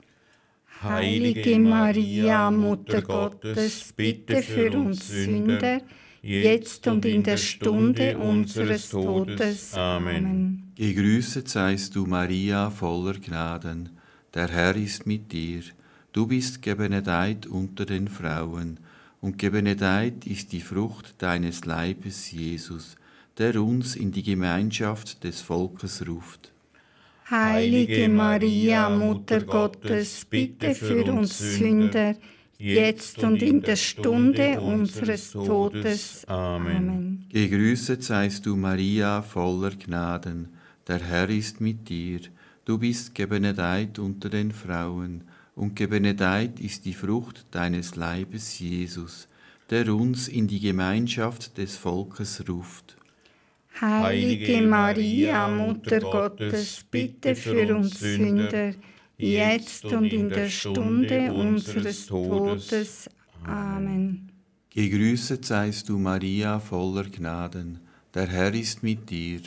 Heilige 0.82 1.56
Maria, 1.60 2.50
Mutter 2.50 3.02
Gottes, 3.02 3.92
bitte 3.92 4.42
für 4.42 4.76
uns 4.76 5.06
Sünder, 5.06 5.82
jetzt 6.20 6.88
und 6.88 7.04
in 7.04 7.22
der 7.22 7.36
Stunde 7.36 8.18
unseres 8.18 8.90
Todes. 8.90 9.74
Amen. 9.74 10.72
Gegrüßet 10.74 11.48
seist 11.48 11.94
du, 11.94 12.06
Maria, 12.06 12.70
voller 12.70 13.20
Gnaden. 13.20 13.90
Der 14.34 14.48
Herr 14.48 14.74
ist 14.74 15.06
mit 15.06 15.30
dir. 15.30 15.62
Du 16.10 16.26
bist 16.26 16.60
gebenedeit 16.60 17.46
unter 17.46 17.86
den 17.86 18.08
Frauen, 18.08 18.80
und 19.20 19.38
gebenedeit 19.38 20.26
ist 20.26 20.52
die 20.52 20.60
Frucht 20.60 21.14
deines 21.18 21.64
Leibes, 21.64 22.30
Jesus, 22.30 22.96
der 23.36 23.60
uns 23.62 23.96
in 23.96 24.12
die 24.12 24.22
Gemeinschaft 24.22 25.24
des 25.24 25.40
Volkes 25.40 26.06
ruft. 26.06 26.52
Heilige 27.30 28.08
Maria, 28.08 28.88
Mutter 28.88 29.42
Gottes, 29.42 30.24
bitte 30.24 30.74
für 30.74 31.04
uns 31.12 31.38
Sünder, 31.38 32.14
jetzt 32.56 33.22
und 33.22 33.42
in 33.42 33.60
der 33.60 33.76
Stunde 33.76 34.60
unseres 34.60 35.32
Todes. 35.32 36.24
Amen. 36.26 37.26
Gegrüßet 37.30 38.02
seist 38.02 38.46
du, 38.46 38.56
Maria, 38.56 39.20
voller 39.20 39.72
Gnaden. 39.72 40.48
Der 40.86 41.00
Herr 41.00 41.28
ist 41.28 41.60
mit 41.60 41.88
dir. 41.88 42.20
Du 42.64 42.78
bist 42.78 43.14
gebenedeit 43.14 43.98
unter 43.98 44.30
den 44.30 44.50
Frauen, 44.50 45.24
und 45.58 45.74
gebenedeit 45.74 46.60
ist 46.60 46.84
die 46.84 46.94
Frucht 46.94 47.44
deines 47.50 47.96
Leibes, 47.96 48.60
Jesus, 48.60 49.26
der 49.70 49.92
uns 49.92 50.28
in 50.28 50.46
die 50.46 50.60
Gemeinschaft 50.60 51.58
des 51.58 51.76
Volkes 51.76 52.44
ruft. 52.48 52.96
Heilige 53.80 54.62
Maria, 54.62 55.48
Mutter 55.48 55.98
Gottes, 55.98 56.84
bitte 56.88 57.34
für 57.34 57.76
uns 57.76 57.98
Sünder, 57.98 58.72
jetzt 59.16 59.84
und 59.84 60.12
in 60.12 60.28
der 60.28 60.48
Stunde 60.48 61.32
unseres 61.32 62.06
Todes. 62.06 63.10
Amen. 63.44 64.30
Gegrüßet 64.70 65.44
seist 65.44 65.88
du, 65.88 65.98
Maria, 65.98 66.60
voller 66.60 67.04
Gnaden. 67.04 67.80
Der 68.14 68.28
Herr 68.28 68.54
ist 68.54 68.84
mit 68.84 69.10
dir. 69.10 69.40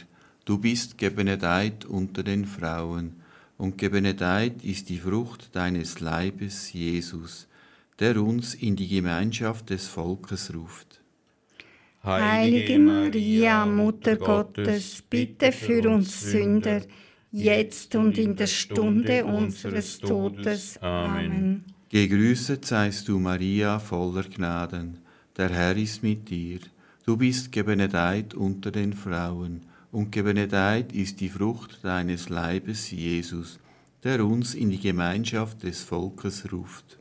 Du 0.44 0.58
bist 0.58 0.98
gebenedeit 0.98 1.86
unter 1.86 2.22
den 2.22 2.46
Frauen, 2.46 3.21
und 3.62 3.78
gebenedeit 3.78 4.64
ist 4.64 4.90
die 4.90 4.98
Frucht 4.98 5.56
deines 5.56 6.00
Leibes, 6.00 6.74
Jesus, 6.74 7.48
der 8.00 8.20
uns 8.20 8.56
in 8.56 8.76
die 8.76 8.88
Gemeinschaft 8.88 9.70
des 9.70 9.88
Volkes 9.88 10.52
ruft. 10.56 11.00
Heilige 12.04 12.80
Maria, 12.80 13.68
Mutter 13.68 14.16
Gottes, 14.16 15.04
bitte 15.08 15.52
für 15.52 15.88
uns 15.88 16.32
Sünder, 16.32 16.82
jetzt 17.32 17.94
und 17.94 18.18
in 18.18 18.36
der 18.36 18.48
Stunde 18.48 19.24
unseres 19.26 20.00
Todes. 20.00 20.80
Amen. 20.82 21.64
Gegrüßet 21.90 22.66
seist 22.66 23.08
du, 23.08 23.20
Maria, 23.20 23.78
voller 23.78 24.24
Gnaden. 24.24 24.98
Der 25.38 25.50
Herr 25.50 25.78
ist 25.78 26.02
mit 26.02 26.28
dir. 26.32 26.62
Du 27.06 27.16
bist 27.16 27.52
gebenedeit 27.52 28.34
unter 28.34 28.72
den 28.72 28.94
Frauen, 28.94 29.62
und 29.92 30.12
gebenedeit 30.12 30.94
ist 30.94 31.20
die 31.20 31.30
Frucht 31.30 31.84
deines 31.84 32.30
Leibes, 32.30 32.92
Jesus, 32.92 33.60
der 34.04 34.26
uns 34.26 34.56
in 34.56 34.70
die 34.70 34.80
Gemeinschaft 34.80 35.64
des 35.64 35.84
Volkes 35.84 36.52
ruft. 36.52 36.98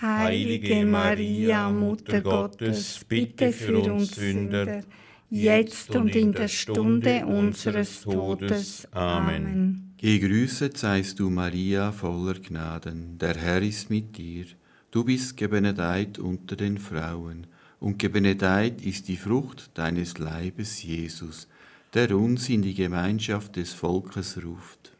Heilige 0.00 0.86
Maria, 0.86 1.70
Mutter 1.70 2.20
Gottes, 2.20 3.04
bitte 3.06 3.52
für 3.52 3.92
uns 3.92 4.14
Sünder, 4.14 4.82
jetzt 5.28 5.94
und 5.94 6.14
in 6.14 6.32
der 6.32 6.48
Stunde 6.48 7.26
unseres 7.26 8.02
Todes. 8.02 8.86
Amen. 8.92 9.94
Gegrüßet 9.98 10.78
seist 10.78 11.18
du, 11.18 11.28
Maria, 11.28 11.90
voller 11.90 12.34
Gnaden. 12.34 13.18
Der 13.18 13.34
Herr 13.34 13.60
ist 13.60 13.90
mit 13.90 14.16
dir. 14.16 14.46
Du 14.92 15.04
bist 15.04 15.36
gebenedeit 15.36 16.18
unter 16.18 16.54
den 16.54 16.78
Frauen, 16.78 17.48
und 17.80 17.98
gebenedeit 17.98 18.80
ist 18.80 19.08
die 19.08 19.16
Frucht 19.16 19.70
deines 19.74 20.18
Leibes, 20.18 20.82
Jesus, 20.82 21.48
der 21.98 22.16
uns 22.16 22.48
in 22.48 22.62
die 22.62 22.74
Gemeinschaft 22.74 23.56
des 23.56 23.72
Volkes 23.72 24.38
ruft. 24.44 24.92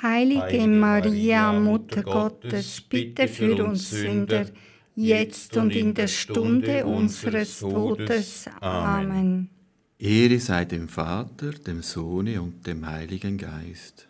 Heilige, 0.00 0.42
Heilige 0.42 0.68
Maria, 0.68 1.52
Mutter 1.52 2.02
Gottes, 2.02 2.80
bitte 2.80 3.28
für 3.28 3.62
uns 3.62 3.90
Sünder, 3.90 4.46
jetzt 4.94 5.54
und 5.58 5.74
in 5.76 5.92
der 5.92 6.06
Stunde 6.06 6.86
unseres 6.86 7.60
Todes. 7.60 8.46
Amen. 8.60 9.50
Ehre 9.98 10.38
sei 10.38 10.64
dem 10.64 10.88
Vater, 10.88 11.50
dem 11.50 11.82
Sohne 11.82 12.40
und 12.40 12.66
dem 12.66 12.86
Heiligen 12.86 13.36
Geist. 13.36 14.08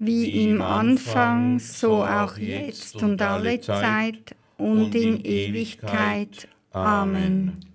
Wie 0.00 0.48
im 0.48 0.62
Anfang, 0.62 1.60
so 1.60 2.04
auch 2.04 2.36
jetzt 2.38 2.96
und 2.96 3.22
alle 3.22 3.60
Zeit 3.60 4.34
und 4.58 4.94
in 4.96 5.24
Ewigkeit. 5.24 6.48
Amen. 6.72 7.73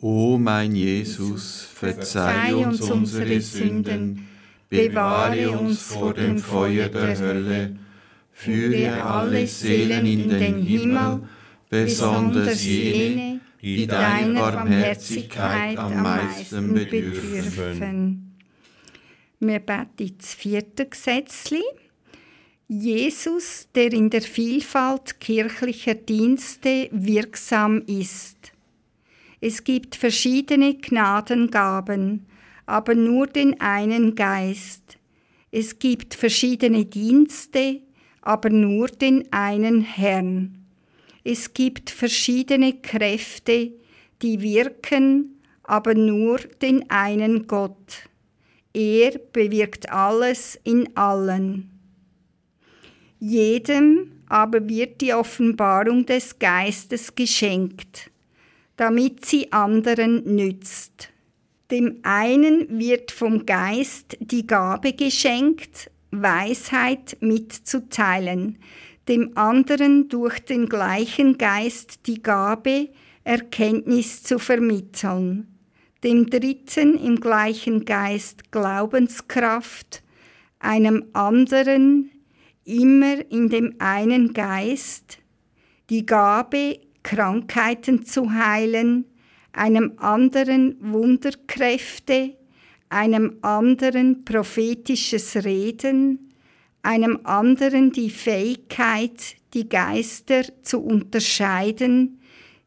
O 0.00 0.38
mein 0.38 0.76
Jesus, 0.76 1.66
verzeih 1.74 2.54
uns 2.54 2.80
unsere 2.82 3.40
Sünden, 3.40 4.28
bewahre 4.68 5.50
uns 5.50 5.82
vor 5.82 6.14
dem 6.14 6.38
Feuer 6.38 6.88
der 6.88 7.18
Hölle, 7.18 7.76
führe 8.30 9.02
alle 9.02 9.44
Seelen 9.48 10.06
in 10.06 10.28
den 10.28 10.62
Himmel, 10.62 11.22
besonders 11.68 12.64
jene, 12.64 13.40
die 13.60 13.88
deiner 13.88 14.52
Barmherzigkeit 14.52 15.76
am 15.76 16.00
meisten 16.00 16.74
bedürfen. 16.74 18.36
Wir 19.40 19.58
beten 19.58 20.14
das 20.16 20.34
vierte 20.34 20.86
Gesetzli. 20.86 21.62
Jesus, 22.68 23.66
der 23.74 23.92
in 23.92 24.10
der 24.10 24.22
Vielfalt 24.22 25.18
kirchlicher 25.18 25.94
Dienste 25.94 26.88
wirksam 26.92 27.82
ist. 27.86 28.52
Es 29.40 29.62
gibt 29.64 29.94
verschiedene 29.94 30.74
Gnadengaben, 30.74 32.26
aber 32.66 32.94
nur 32.94 33.26
den 33.26 33.60
einen 33.60 34.14
Geist. 34.14 34.98
Es 35.50 35.78
gibt 35.78 36.14
verschiedene 36.14 36.84
Dienste, 36.84 37.80
aber 38.20 38.50
nur 38.50 38.88
den 38.88 39.32
einen 39.32 39.80
Herrn. 39.80 40.66
Es 41.24 41.54
gibt 41.54 41.90
verschiedene 41.90 42.74
Kräfte, 42.74 43.72
die 44.22 44.40
wirken, 44.40 45.40
aber 45.62 45.94
nur 45.94 46.38
den 46.38 46.90
einen 46.90 47.46
Gott. 47.46 48.08
Er 48.74 49.18
bewirkt 49.32 49.90
alles 49.90 50.58
in 50.64 50.96
allen. 50.96 51.70
Jedem 53.20 54.12
aber 54.28 54.68
wird 54.68 55.00
die 55.00 55.14
Offenbarung 55.14 56.04
des 56.06 56.38
Geistes 56.38 57.14
geschenkt, 57.14 58.07
damit 58.78 59.26
sie 59.26 59.52
anderen 59.52 60.36
nützt. 60.36 61.10
Dem 61.70 61.98
einen 62.04 62.78
wird 62.78 63.10
vom 63.10 63.44
Geist 63.44 64.16
die 64.20 64.46
Gabe 64.46 64.94
geschenkt, 64.94 65.90
Weisheit 66.12 67.18
mitzuteilen, 67.20 68.58
dem 69.08 69.36
anderen 69.36 70.08
durch 70.08 70.38
den 70.38 70.68
gleichen 70.68 71.36
Geist 71.36 72.06
die 72.06 72.22
Gabe, 72.22 72.88
Erkenntnis 73.24 74.22
zu 74.22 74.38
vermitteln, 74.38 75.48
dem 76.04 76.30
dritten 76.30 76.94
im 76.94 77.20
gleichen 77.20 77.84
Geist 77.84 78.52
Glaubenskraft, 78.52 80.02
einem 80.60 81.04
anderen 81.12 82.10
immer 82.64 83.28
in 83.30 83.48
dem 83.48 83.74
einen 83.80 84.32
Geist, 84.32 85.18
die 85.90 86.06
Gabe, 86.06 86.78
Krankheiten 87.02 88.04
zu 88.04 88.32
heilen, 88.32 89.04
einem 89.52 89.94
anderen 89.98 90.76
Wunderkräfte, 90.80 92.34
einem 92.88 93.38
anderen 93.42 94.24
prophetisches 94.24 95.44
Reden, 95.44 96.32
einem 96.82 97.20
anderen 97.24 97.92
die 97.92 98.10
Fähigkeit, 98.10 99.36
die 99.54 99.68
Geister 99.68 100.42
zu 100.62 100.80
unterscheiden, 100.80 102.20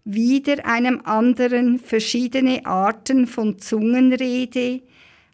wieder 0.03 0.65
einem 0.65 1.01
anderen 1.03 1.79
verschiedene 1.79 2.65
Arten 2.65 3.27
von 3.27 3.59
Zungenrede, 3.59 4.81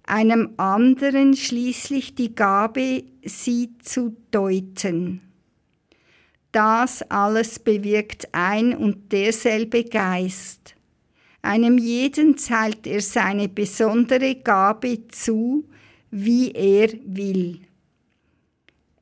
einem 0.04 0.54
anderen 0.58 1.36
schließlich 1.36 2.16
die 2.16 2.36
Gabe, 2.36 3.04
sie 3.24 3.78
zu 3.82 4.16
deuten. 4.32 5.27
Das 6.52 7.02
alles 7.04 7.60
bewirkt 7.60 8.30
ein 8.34 8.76
und 8.76 9.12
derselbe 9.12 9.84
Geist. 9.84 10.76
Einem 11.42 11.78
jeden 11.78 12.38
zahlt 12.38 12.88
er 12.88 13.02
seine 13.02 13.48
besondere 13.48 14.36
Gabe 14.36 15.08
zu, 15.08 15.68
wie 16.12 16.52
er 16.52 16.90
will. 17.06 17.62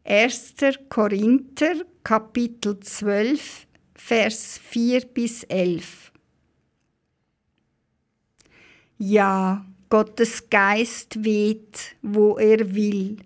1. 0.03 0.55
Korinther 0.89 1.85
Kapitel 2.03 2.79
12 2.79 3.65
Vers 3.95 4.59
4 4.63 5.01
bis 5.05 5.43
11 5.43 6.11
Ja, 8.99 9.65
Gottes 9.89 10.47
Geist 10.49 11.23
weht, 11.23 11.95
wo 12.03 12.37
er 12.37 12.75
will. 12.75 13.17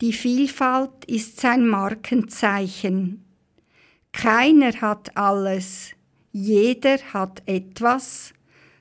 Die 0.00 0.14
Vielfalt 0.14 1.04
ist 1.06 1.40
sein 1.40 1.68
Markenzeichen. 1.68 3.22
Keiner 4.12 4.72
hat 4.80 5.14
alles, 5.14 5.90
jeder 6.32 6.96
hat 7.12 7.42
etwas. 7.44 8.32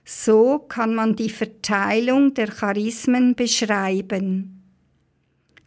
So 0.06 0.60
kann 0.60 0.96
man 0.96 1.18
die 1.18 1.30
Verteilung 1.30 2.34
der 2.34 2.48
Charismen 2.48 3.36
beschreiben. 3.36 4.64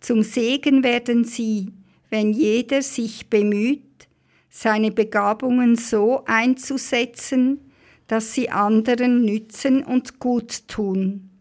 Zum 0.00 0.22
Segen 0.22 0.82
werden 0.82 1.24
sie, 1.24 1.70
wenn 2.08 2.32
jeder 2.32 2.80
sich 2.80 3.28
bemüht, 3.28 4.08
seine 4.48 4.90
Begabungen 4.90 5.76
so 5.76 6.24
einzusetzen, 6.24 7.70
dass 8.06 8.32
sie 8.32 8.48
anderen 8.48 9.22
nützen 9.22 9.84
und 9.84 10.18
gut 10.18 10.66
tun. 10.66 11.31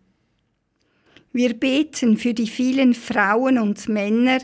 Wir 1.34 1.54
beten 1.54 2.18
für 2.18 2.34
die 2.34 2.48
vielen 2.48 2.94
Frauen 2.94 3.58
und 3.58 3.88
Männer, 3.88 4.40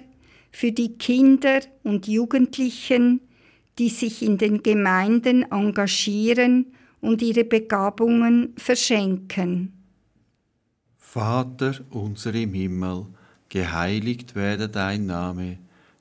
für 0.51 0.71
die 0.71 0.97
Kinder 0.97 1.59
und 1.83 2.07
Jugendlichen, 2.07 3.21
die 3.77 3.89
sich 3.89 4.23
in 4.23 4.37
den 4.37 4.63
Gemeinden 4.63 5.43
engagieren 5.51 6.67
und 7.01 7.21
ihre 7.21 7.43
Begabungen 7.43 8.53
verschenken. 8.57 9.73
Vater 10.97 11.75
unser 11.89 12.33
im 12.33 12.53
Himmel, 12.53 13.05
geheiligt 13.49 14.35
werde 14.35 14.69
dein 14.69 15.05
Name, 15.05 15.57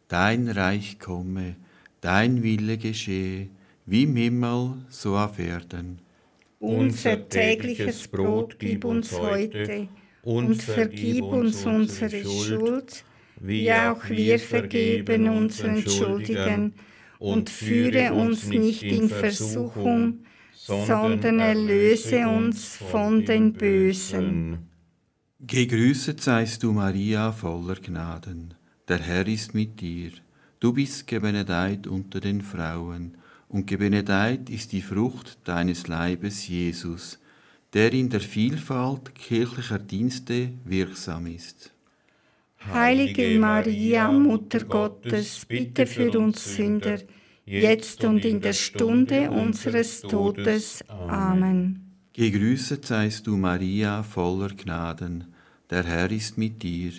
dein 0.09 0.49
Reich 0.49 0.99
komme, 0.99 1.57
dein 2.01 2.43
Wille 2.43 2.79
geschehe, 2.79 3.49
wie 3.87 4.05
im 4.05 4.17
Himmel, 4.17 4.75
so 4.89 5.17
auf 5.17 5.39
Erden. 5.39 5.99
Unser 6.61 7.29
tägliches 7.29 8.09
Brot 8.09 8.59
gib 8.59 8.85
uns 8.85 9.13
heute 9.13 9.89
und 10.27 10.61
vergib 10.61 11.23
uns 11.23 11.65
unsere 11.65 12.25
Schuld, 12.25 13.05
wie 13.41 13.73
auch 13.73 14.09
wir 14.09 14.41
vergeben 14.41 15.29
unseren 15.29 15.89
Schuldigen, 15.89 16.75
und 17.21 17.49
führe 17.49 18.13
uns 18.13 18.49
nicht 18.49 18.83
in 18.83 19.09
Versuchung, 19.09 20.25
sondern 20.53 21.39
erlöse 21.39 22.27
uns 22.27 22.77
von 22.77 23.25
den 23.25 23.53
Bösen. 23.53 24.69
Gegrüßet 25.39 26.21
seist 26.21 26.65
du, 26.65 26.73
Maria, 26.73 27.31
voller 27.31 27.77
Gnaden. 27.77 28.55
Der 28.89 28.99
Herr 28.99 29.29
ist 29.29 29.55
mit 29.55 29.81
dir. 29.81 30.11
Du 30.59 30.73
bist 30.73 31.07
gebenedeit 31.07 31.87
unter 31.87 32.19
den 32.19 32.41
Frauen, 32.41 33.17
und 33.49 33.69
gebenedeit 33.69 34.51
ist 34.51 34.73
die 34.73 34.83
Frucht 34.83 35.39
deines 35.45 35.87
Leibes, 35.87 36.49
Jesus, 36.49 37.21
der 37.77 37.93
in 37.93 38.09
der 38.09 38.23
Vielfalt 38.23 39.15
kirchlicher 39.15 39.79
Dienste 39.79 40.49
wirksam 40.65 41.27
ist. 41.27 41.75
Heilige 42.73 43.39
Maria, 43.39 44.11
Mutter 44.11 44.65
Gottes, 44.65 45.45
bitte 45.45 45.85
für 45.87 46.11
uns 46.19 46.57
Sünder, 46.57 46.99
jetzt 47.45 48.03
und 48.03 48.25
in 48.25 48.41
der 48.41 48.55
Stunde 48.55 49.31
unseres 49.31 50.01
Todes. 50.01 50.83
Amen. 50.89 51.93
Gegrüßet 52.15 52.87
seist 52.87 53.27
du, 53.27 53.37
Maria, 53.37 54.03
voller 54.03 54.55
Gnaden. 54.55 55.35
Der 55.69 55.85
Herr 55.85 56.11
ist 56.11 56.39
mit 56.39 56.63
dir. 56.63 56.93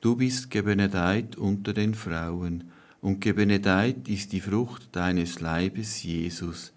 Du 0.00 0.16
bist 0.16 0.50
gebenedeit 0.50 1.36
unter 1.36 1.74
den 1.74 1.92
Frauen, 1.92 2.70
und 3.02 3.20
gebenedeit 3.20 4.08
ist 4.08 4.32
die 4.32 4.40
Frucht 4.40 4.96
deines 4.96 5.40
Leibes, 5.40 6.02
Jesus, 6.02 6.71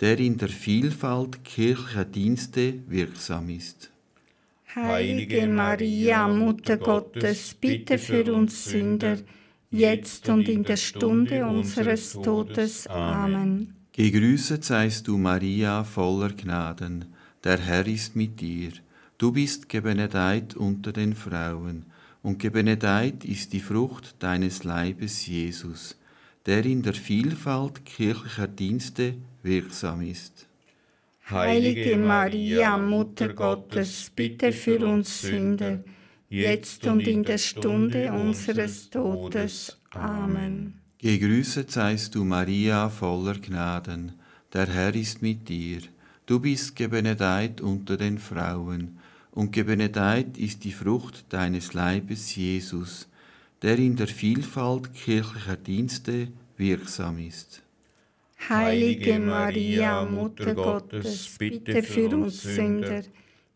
der 0.00 0.18
in 0.18 0.36
der 0.36 0.48
Vielfalt 0.48 1.44
kirchlicher 1.44 2.04
Dienste 2.04 2.74
wirksam 2.86 3.48
ist. 3.48 3.90
Heilige 4.74 5.46
Maria, 5.46 6.28
Mutter 6.28 6.76
Gottes, 6.76 7.54
bitte 7.54 7.96
für 7.96 8.34
uns 8.34 8.64
Sünder, 8.64 9.16
jetzt 9.70 10.28
und 10.28 10.48
in 10.48 10.64
der 10.64 10.76
Stunde 10.76 11.46
unseres 11.46 12.12
Todes. 12.12 12.86
Amen. 12.88 13.74
Gegrüßet 13.92 14.62
seist 14.62 15.08
du, 15.08 15.16
Maria, 15.16 15.82
voller 15.82 16.28
Gnaden. 16.30 17.06
Der 17.42 17.58
Herr 17.58 17.86
ist 17.86 18.14
mit 18.16 18.38
dir. 18.40 18.72
Du 19.16 19.32
bist 19.32 19.70
gebenedeit 19.70 20.54
unter 20.54 20.92
den 20.92 21.14
Frauen, 21.14 21.86
und 22.22 22.38
gebenedeit 22.38 23.24
ist 23.24 23.54
die 23.54 23.60
Frucht 23.60 24.16
deines 24.18 24.64
Leibes, 24.64 25.26
Jesus, 25.26 25.96
der 26.44 26.66
in 26.66 26.82
der 26.82 26.92
Vielfalt 26.92 27.86
kirchlicher 27.86 28.48
Dienste 28.48 29.14
wirksam 29.46 30.02
ist. 30.02 30.46
Heilige 31.30 31.96
Maria, 31.96 32.76
Mutter 32.76 33.32
Gottes, 33.32 34.12
bitte 34.14 34.52
für 34.52 34.86
uns 34.86 35.22
Sünder, 35.22 35.82
jetzt 36.28 36.86
und 36.86 37.06
in 37.06 37.24
der 37.24 37.38
Stunde 37.38 38.12
unseres 38.12 38.90
Todes. 38.90 39.78
Amen. 39.90 40.80
Gegrüßet 40.98 41.70
seist 41.70 42.14
du, 42.14 42.24
Maria, 42.24 42.88
voller 42.88 43.34
Gnaden. 43.34 44.12
Der 44.52 44.66
Herr 44.66 44.94
ist 44.94 45.22
mit 45.22 45.48
dir. 45.48 45.80
Du 46.26 46.40
bist 46.40 46.76
gebenedeit 46.76 47.60
unter 47.60 47.96
den 47.96 48.18
Frauen, 48.18 48.98
und 49.32 49.52
gebenedeit 49.52 50.38
ist 50.38 50.64
die 50.64 50.72
Frucht 50.72 51.26
deines 51.28 51.74
Leibes, 51.74 52.34
Jesus, 52.34 53.06
der 53.62 53.78
in 53.78 53.94
der 53.96 54.08
Vielfalt 54.08 54.94
kirchlicher 54.94 55.56
Dienste 55.56 56.28
wirksam 56.56 57.18
ist. 57.18 57.62
Heilige 58.48 59.18
Maria, 59.18 60.04
Mutter 60.04 60.54
Gottes, 60.54 61.36
bitte 61.38 61.82
für 61.82 62.08
uns 62.08 62.42
Sünder, 62.42 63.02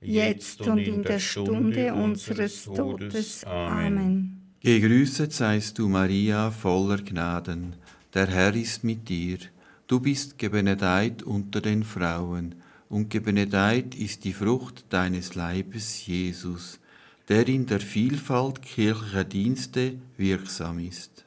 jetzt 0.01 0.61
und 0.63 0.79
in 0.79 1.03
der 1.03 1.19
Stunde 1.19 1.95
unseres 1.95 2.65
Todes. 2.65 3.45
Amen. 3.45 4.41
Gegrüßet 4.63 5.33
seist 5.33 5.79
du, 5.79 5.89
Maria, 5.89 6.51
voller 6.51 6.99
Gnaden. 6.99 7.77
Der 8.13 8.27
Herr 8.27 8.55
ist 8.55 8.83
mit 8.85 9.09
dir. 9.09 9.39
Du 9.87 10.01
bist 10.01 10.39
gebenedeit 10.39 11.23
unter 11.23 11.61
den 11.61 11.83
Frauen, 11.85 12.57
und 12.89 13.09
gebenedeit 13.09 13.95
ist 13.95 14.25
die 14.25 14.33
Frucht 14.33 14.85
deines 14.91 15.37
Leibes, 15.37 16.07
Jesus, 16.07 16.81
der 17.29 17.47
in 17.49 17.67
der 17.67 17.81
Vielfalt 17.81 18.63
kirchlicher 18.63 19.25
Dienste 19.25 19.95
wirksam 20.17 20.81
ist. 20.81 21.25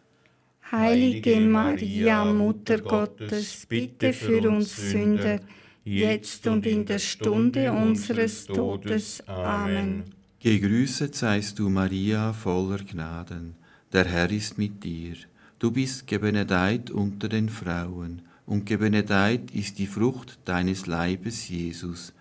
Heilige 0.76 1.40
Maria, 1.40 2.26
Mutter 2.26 2.80
Gottes, 2.80 3.64
bitte 3.68 4.12
für 4.12 4.50
uns 4.50 4.76
Sünder, 4.76 5.40
jetzt 5.86 6.48
und 6.48 6.66
in 6.66 6.84
der 6.84 6.98
Stunde 6.98 7.72
unseres 7.72 8.48
Todes. 8.48 9.22
Amen. 9.28 10.04
Gegrüßet 10.40 11.14
seist 11.14 11.60
du, 11.60 11.70
Maria, 11.70 12.34
voller 12.34 12.80
Gnaden. 12.80 13.54
Der 13.92 14.06
Herr 14.06 14.32
ist 14.32 14.58
mit 14.58 14.84
dir. 14.84 15.14
Du 15.60 15.70
bist 15.70 16.08
gebenedeit 16.08 16.90
unter 16.90 17.30
den 17.30 17.50
Frauen, 17.50 18.24
und 18.48 18.66
gebenedeit 18.66 19.52
ist 19.52 19.78
die 19.78 19.86
Frucht 19.86 20.40
deines 20.44 20.88
Leibes, 20.88 21.50
Jesus, 21.50 22.14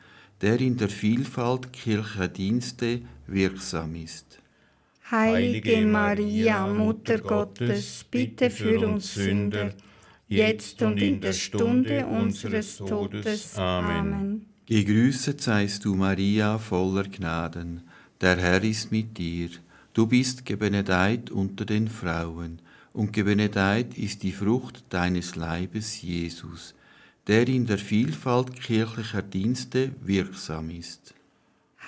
der 0.42 0.60
in 0.60 0.76
der 0.76 0.90
Vielfalt 0.90 1.72
kirchlicher 1.72 2.28
Dienste 2.28 3.00
wirksam 3.26 3.94
ist. 3.94 4.41
Heilige 5.12 5.84
Maria, 5.84 6.66
Mutter 6.66 7.18
Gottes, 7.18 8.02
bitte 8.10 8.48
für 8.48 8.80
uns 8.88 9.12
Sünder, 9.12 9.74
jetzt 10.26 10.80
und 10.80 11.02
in 11.02 11.20
der 11.20 11.34
Stunde 11.34 12.06
unseres 12.06 12.78
Todes. 12.78 13.58
Amen. 13.58 14.46
Gegrüßet 14.64 15.38
seist 15.38 15.84
du, 15.84 15.94
Maria, 15.96 16.56
voller 16.56 17.02
Gnaden. 17.02 17.82
Der 18.22 18.38
Herr 18.38 18.64
ist 18.64 18.90
mit 18.90 19.18
dir. 19.18 19.50
Du 19.92 20.06
bist 20.06 20.46
gebenedeit 20.46 21.30
unter 21.30 21.66
den 21.66 21.88
Frauen, 21.88 22.62
und 22.94 23.12
gebenedeit 23.12 23.98
ist 23.98 24.22
die 24.22 24.32
Frucht 24.32 24.82
deines 24.88 25.36
Leibes, 25.36 26.00
Jesus, 26.00 26.74
der 27.26 27.46
in 27.48 27.66
der 27.66 27.76
Vielfalt 27.76 28.58
kirchlicher 28.58 29.20
Dienste 29.20 29.90
wirksam 30.00 30.70
ist. 30.70 31.14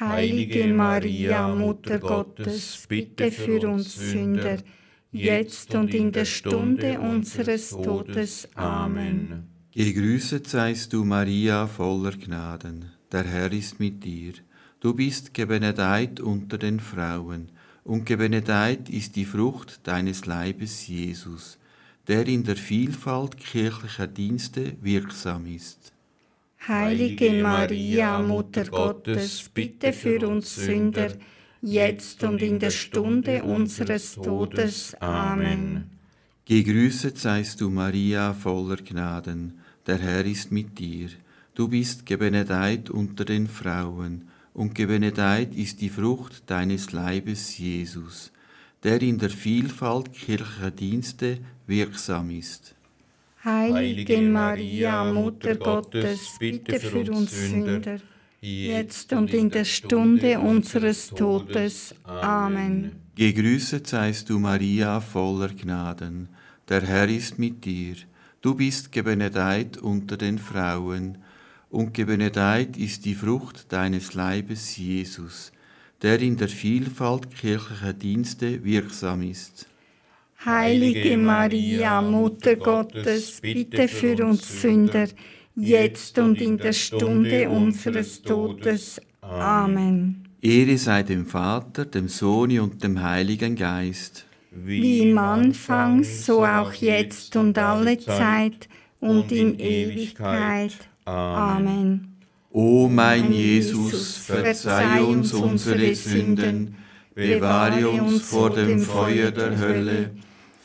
Heilige 0.01 0.66
Maria, 0.74 1.55
Mutter 1.55 2.01
Gottes, 2.01 2.84
bitte 2.88 3.30
für 3.30 3.68
uns 3.68 3.95
Sünder, 3.95 4.59
jetzt 5.12 5.72
und 5.76 5.95
in 5.95 6.11
der 6.11 6.24
Stunde 6.24 6.99
unseres 6.99 7.70
Todes. 7.70 8.49
Amen. 8.57 9.47
Gegrüßet 9.72 10.49
seist 10.49 10.92
du, 10.92 11.05
Maria, 11.05 11.68
voller 11.68 12.11
Gnaden. 12.11 12.86
Der 13.12 13.22
Herr 13.22 13.53
ist 13.53 13.78
mit 13.78 14.03
dir. 14.03 14.32
Du 14.80 14.95
bist 14.95 15.32
gebenedeit 15.32 16.18
unter 16.18 16.59
den 16.59 16.80
Frauen, 16.80 17.53
und 17.84 18.05
gebenedeit 18.05 18.88
ist 18.90 19.14
die 19.14 19.24
Frucht 19.24 19.86
deines 19.86 20.26
Leibes, 20.26 20.88
Jesus, 20.88 21.59
der 22.09 22.26
in 22.26 22.42
der 22.42 22.57
Vielfalt 22.57 23.36
kirchlicher 23.36 24.09
Dienste 24.09 24.76
wirksam 24.82 25.47
ist. 25.47 25.93
Heilige 26.66 27.42
Maria, 27.42 28.20
Mutter 28.20 28.64
Gottes, 28.64 29.50
bitte 29.52 29.92
für 29.92 30.26
uns 30.26 30.54
Sünder, 30.54 31.12
jetzt 31.60 32.24
und 32.24 32.40
in 32.40 32.58
der 32.58 32.70
Stunde 32.70 33.42
unseres 33.42 34.14
Todes. 34.14 34.94
Amen. 35.00 35.90
Gegrüßet 36.46 37.18
seist 37.18 37.60
du, 37.60 37.68
Maria, 37.68 38.32
voller 38.32 38.76
Gnaden. 38.76 39.60
Der 39.86 39.98
Herr 39.98 40.24
ist 40.24 40.52
mit 40.52 40.78
dir. 40.78 41.10
Du 41.54 41.68
bist 41.68 42.06
gebenedeit 42.06 42.88
unter 42.88 43.26
den 43.26 43.46
Frauen, 43.46 44.28
und 44.54 44.74
gebenedeit 44.74 45.54
ist 45.54 45.80
die 45.82 45.90
Frucht 45.90 46.44
deines 46.46 46.92
Leibes, 46.92 47.58
Jesus, 47.58 48.32
der 48.82 49.02
in 49.02 49.18
der 49.18 49.30
Vielfalt 49.30 50.12
kirchlicher 50.12 50.70
Dienste 50.70 51.38
wirksam 51.66 52.30
ist. 52.30 52.74
Heilige 53.45 54.22
Maria, 54.22 55.05
Mutter 55.12 55.57
Gottes, 55.57 56.36
bitte 56.38 56.80
für 56.80 57.12
uns 57.12 57.30
Sünder, 57.30 57.99
jetzt 58.40 59.12
und 59.12 59.34
in 59.34 59.51
der 59.51 59.66
Stunde 59.66 60.38
unseres 60.38 61.09
Todes. 61.09 61.95
Amen. 62.05 62.92
Gegrüßet 63.14 63.86
seist 63.86 64.30
du, 64.30 64.38
Maria, 64.38 64.99
voller 64.99 65.51
Gnaden. 65.51 66.30
Der 66.70 66.80
Herr 66.80 67.07
ist 67.07 67.38
mit 67.38 67.66
dir. 67.66 67.97
Du 68.40 68.55
bist 68.55 68.92
gebenedeit 68.92 69.76
unter 69.76 70.16
den 70.16 70.38
Frauen, 70.38 71.18
und 71.68 71.92
gebenedeit 71.92 72.78
ist 72.78 73.05
die 73.05 73.14
Frucht 73.14 73.70
deines 73.70 74.14
Leibes, 74.14 74.78
Jesus, 74.78 75.53
der 76.01 76.18
in 76.20 76.38
der 76.38 76.49
Vielfalt 76.49 77.30
kirchlicher 77.30 77.92
Dienste 77.92 78.64
wirksam 78.64 79.20
ist. 79.22 79.66
Heilige 80.45 81.16
Maria, 81.16 82.03
Mutter 82.03 82.57
Gottes, 82.57 83.40
bitte 83.40 83.88
für 83.88 84.26
uns 84.26 84.61
Sünder, 84.61 85.09
jetzt 85.57 86.18
und 86.18 86.40
in 86.40 86.59
der 86.59 86.72
Stunde 86.72 87.49
unseres 87.49 88.20
Todes. 88.20 89.01
Amen. 89.22 90.24
Ehre 90.42 90.76
sei 90.76 91.03
dem 91.03 91.24
Vater, 91.24 91.86
dem 91.86 92.09
Sohn 92.09 92.59
und 92.61 92.84
dem 92.84 93.03
Heiligen 93.03 93.57
Geist. 93.57 94.26
Wie 94.51 95.09
im 95.09 95.16
Anfang, 95.16 96.05
so 96.05 96.45
auch 96.45 96.74
jetzt 96.74 97.34
und 97.36 97.57
alle 97.57 97.99
Zeit 97.99 98.68
und 99.01 99.32
in 99.32 99.59
Ewigkeit. 99.59 100.76
Amen. 101.07 102.16
O 102.51 102.88
mein 102.88 103.32
Jesus, 103.32 104.18
verzeih 104.18 105.03
uns 105.03 105.32
unsere 105.32 105.95
Sünden, 105.95 106.76
bewahre 107.14 107.88
uns 107.88 108.22
vor 108.28 108.51
dem 108.51 108.78
Feuer 108.80 109.30
der 109.30 109.59
Hölle, 109.59 110.11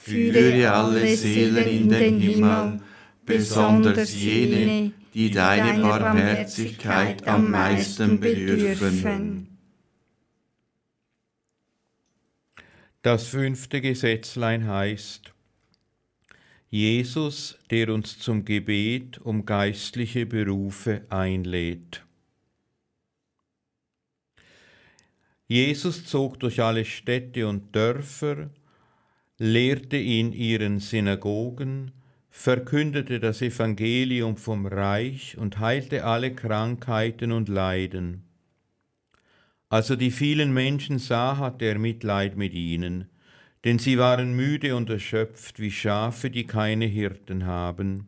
führe 0.09 0.71
alle 0.71 1.15
Seelen 1.15 1.67
in 1.67 1.89
den 1.89 2.19
Himmel, 2.19 2.81
besonders 3.25 4.13
jene, 4.13 4.91
die 5.13 5.31
deine 5.31 5.81
Barmherzigkeit 5.81 7.27
am 7.27 7.51
meisten 7.51 8.19
bedürfen. 8.19 9.47
Das 13.01 13.27
fünfte 13.27 13.79
Gesetzlein 13.81 14.67
heißt, 14.67 15.33
Jesus, 16.69 17.57
der 17.71 17.89
uns 17.93 18.19
zum 18.19 18.45
Gebet 18.45 19.19
um 19.19 19.45
geistliche 19.45 20.25
Berufe 20.25 21.05
einlädt. 21.09 22.03
Jesus 25.47 26.05
zog 26.05 26.39
durch 26.39 26.61
alle 26.61 26.85
Städte 26.85 27.47
und 27.47 27.75
Dörfer, 27.75 28.51
lehrte 29.39 29.95
in 29.95 30.33
ihren 30.33 30.79
Synagogen, 30.79 31.91
verkündete 32.29 33.21
das 33.21 33.41
Evangelium 33.41 34.35
vom 34.35 34.65
Reich 34.65 35.37
und 35.37 35.59
heilte 35.59 36.03
alle 36.03 36.35
Krankheiten 36.35 37.31
und 37.31 37.47
Leiden. 37.47 38.25
Als 39.69 39.89
er 39.89 39.95
die 39.95 40.11
vielen 40.11 40.53
Menschen 40.53 40.99
sah, 40.99 41.37
hatte 41.37 41.65
er 41.65 41.79
Mitleid 41.79 42.35
mit 42.35 42.53
ihnen, 42.53 43.09
denn 43.63 43.79
sie 43.79 43.97
waren 43.97 44.35
müde 44.35 44.75
und 44.75 44.89
erschöpft 44.89 45.59
wie 45.59 45.71
Schafe, 45.71 46.29
die 46.29 46.45
keine 46.45 46.85
Hirten 46.85 47.45
haben. 47.45 48.07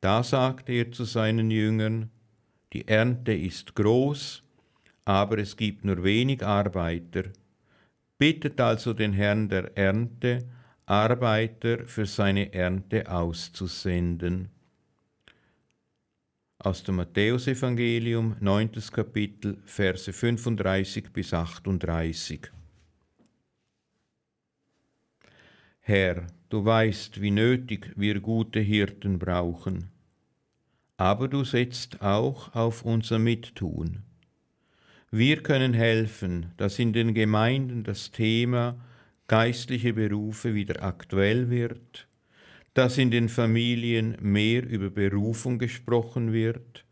Da 0.00 0.22
sagte 0.22 0.72
er 0.72 0.92
zu 0.92 1.04
seinen 1.04 1.50
Jüngern, 1.50 2.10
die 2.72 2.86
Ernte 2.86 3.32
ist 3.32 3.74
groß, 3.74 4.44
aber 5.04 5.38
es 5.38 5.56
gibt 5.56 5.84
nur 5.84 6.04
wenig 6.04 6.44
Arbeiter. 6.44 7.24
Bittet 8.18 8.60
also 8.60 8.94
den 8.94 9.12
Herrn 9.12 9.48
der 9.48 9.76
Ernte, 9.76 10.48
Arbeiter 10.86 11.86
für 11.86 12.04
seine 12.04 12.52
Ernte 12.52 13.08
auszusenden. 13.08 14.48
Aus 16.58 16.82
dem 16.82 16.96
Matthäusevangelium, 16.96 18.34
9. 18.40 18.72
Kapitel, 18.90 19.58
Verse 19.64 20.12
35 20.12 21.12
bis 21.12 21.32
38. 21.32 22.50
Herr, 25.78 26.26
du 26.48 26.64
weißt, 26.64 27.20
wie 27.20 27.30
nötig 27.30 27.92
wir 27.94 28.18
gute 28.18 28.58
Hirten 28.58 29.20
brauchen, 29.20 29.90
aber 30.96 31.28
du 31.28 31.44
setzt 31.44 32.02
auch 32.02 32.52
auf 32.56 32.84
unser 32.84 33.20
Mittun. 33.20 34.07
Wir 35.10 35.42
können 35.42 35.72
helfen, 35.72 36.52
dass 36.58 36.78
in 36.78 36.92
den 36.92 37.14
Gemeinden 37.14 37.82
das 37.82 38.10
Thema 38.10 38.78
geistliche 39.26 39.94
Berufe 39.94 40.54
wieder 40.54 40.82
aktuell 40.82 41.48
wird, 41.48 42.06
dass 42.74 42.98
in 42.98 43.10
den 43.10 43.30
Familien 43.30 44.18
mehr 44.20 44.68
über 44.68 44.90
Berufung 44.90 45.58
gesprochen 45.58 46.34
wird, 46.34 46.84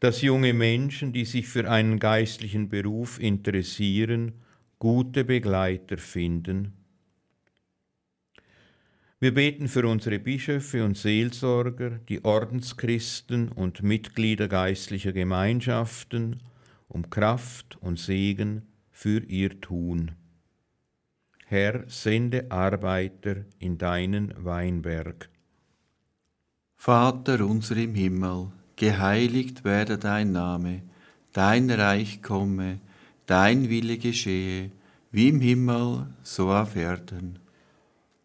dass 0.00 0.20
junge 0.20 0.52
Menschen, 0.52 1.14
die 1.14 1.24
sich 1.24 1.48
für 1.48 1.70
einen 1.70 1.98
geistlichen 1.98 2.68
Beruf 2.68 3.18
interessieren, 3.18 4.32
gute 4.78 5.24
Begleiter 5.24 5.96
finden. 5.96 6.74
Wir 9.20 9.32
beten 9.32 9.68
für 9.68 9.88
unsere 9.88 10.18
Bischöfe 10.18 10.84
und 10.84 10.98
Seelsorger, 10.98 11.98
die 12.10 12.22
Ordenschristen 12.26 13.48
und 13.48 13.82
Mitglieder 13.82 14.48
geistlicher 14.48 15.12
Gemeinschaften, 15.12 16.42
um 16.88 17.10
Kraft 17.10 17.76
und 17.80 17.98
Segen 17.98 18.62
für 18.90 19.22
ihr 19.24 19.60
Tun. 19.60 20.12
Herr, 21.46 21.84
sende 21.88 22.50
Arbeiter 22.50 23.44
in 23.58 23.78
deinen 23.78 24.32
Weinberg. 24.44 25.28
Vater 26.76 27.46
unser 27.46 27.76
im 27.76 27.94
Himmel, 27.94 28.52
geheiligt 28.76 29.64
werde 29.64 29.98
dein 29.98 30.32
Name, 30.32 30.82
dein 31.32 31.70
Reich 31.70 32.22
komme, 32.22 32.80
dein 33.26 33.68
Wille 33.68 33.98
geschehe, 33.98 34.70
wie 35.10 35.28
im 35.28 35.40
Himmel, 35.40 36.06
so 36.22 36.50
auf 36.50 36.76
Erden. 36.76 37.38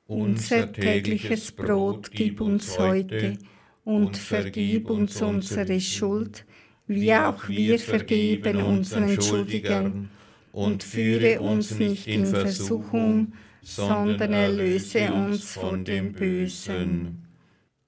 Unser 0.07 0.73
tägliches 0.73 1.51
Brot 1.51 2.09
gib 2.11 2.41
uns 2.41 2.79
heute 2.79 3.37
und 3.83 4.17
vergib 4.17 4.89
uns 4.89 5.21
unsere 5.21 5.79
Schuld, 5.79 6.45
wie 6.89 7.13
auch 7.13 7.47
wir 7.47 7.79
vergeben 7.79 8.57
unseren 8.57 9.21
Schuldigern. 9.21 10.09
Und 10.51 10.83
führe 10.83 11.39
uns 11.39 11.77
nicht 11.77 12.07
in 12.07 12.25
Versuchung, 12.25 13.33
sondern 13.61 14.33
erlöse 14.33 15.13
uns 15.13 15.53
von 15.53 15.85
dem 15.85 16.11
Bösen. 16.11 17.25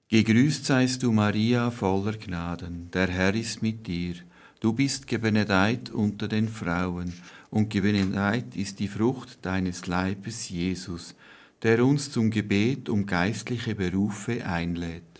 Gegrüßt 0.08 0.64
seist 0.64 1.02
du, 1.02 1.10
Maria, 1.10 1.70
voller 1.70 2.12
Gnaden. 2.12 2.88
Der 2.92 3.08
Herr 3.08 3.34
ist 3.34 3.62
mit 3.62 3.86
dir. 3.86 4.14
Du 4.60 4.72
bist 4.72 5.08
gebenedeit 5.08 5.90
unter 5.90 6.28
den 6.28 6.48
Frauen, 6.48 7.12
und 7.50 7.68
gebenedeit 7.68 8.54
ist 8.54 8.78
die 8.78 8.88
Frucht 8.88 9.44
deines 9.44 9.86
Leibes, 9.88 10.48
Jesus, 10.48 11.16
der 11.62 11.84
uns 11.84 12.12
zum 12.12 12.30
Gebet 12.30 12.88
um 12.88 13.04
geistliche 13.06 13.74
Berufe 13.74 14.46
einlädt. 14.46 15.11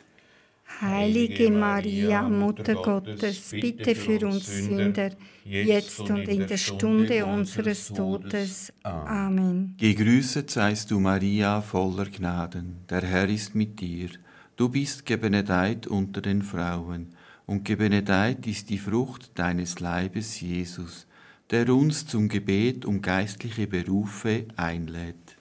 Heilige 0.82 1.48
Maria, 1.48 2.28
Mutter 2.28 2.74
Gottes, 2.74 3.50
bitte 3.52 3.94
für 3.94 4.26
uns 4.26 4.48
Sünder, 4.48 5.10
jetzt 5.44 6.00
und 6.00 6.26
in 6.28 6.44
der 6.48 6.56
Stunde 6.56 7.24
unseres 7.24 7.86
Todes. 7.86 8.72
Amen. 8.82 9.76
Gegrüßet 9.78 10.50
seist 10.50 10.90
du, 10.90 10.98
Maria, 10.98 11.60
voller 11.60 12.06
Gnaden. 12.06 12.78
Der 12.90 13.02
Herr 13.02 13.28
ist 13.28 13.54
mit 13.54 13.80
dir. 13.80 14.08
Du 14.56 14.68
bist 14.70 15.06
gebenedeit 15.06 15.86
unter 15.86 16.20
den 16.20 16.42
Frauen, 16.42 17.14
und 17.46 17.64
gebenedeit 17.64 18.44
ist 18.48 18.68
die 18.68 18.78
Frucht 18.78 19.30
deines 19.38 19.78
Leibes, 19.78 20.40
Jesus, 20.40 21.06
der 21.50 21.72
uns 21.72 22.06
zum 22.06 22.28
Gebet 22.28 22.84
um 22.84 23.00
geistliche 23.00 23.68
Berufe 23.68 24.46
einlädt. 24.56 25.31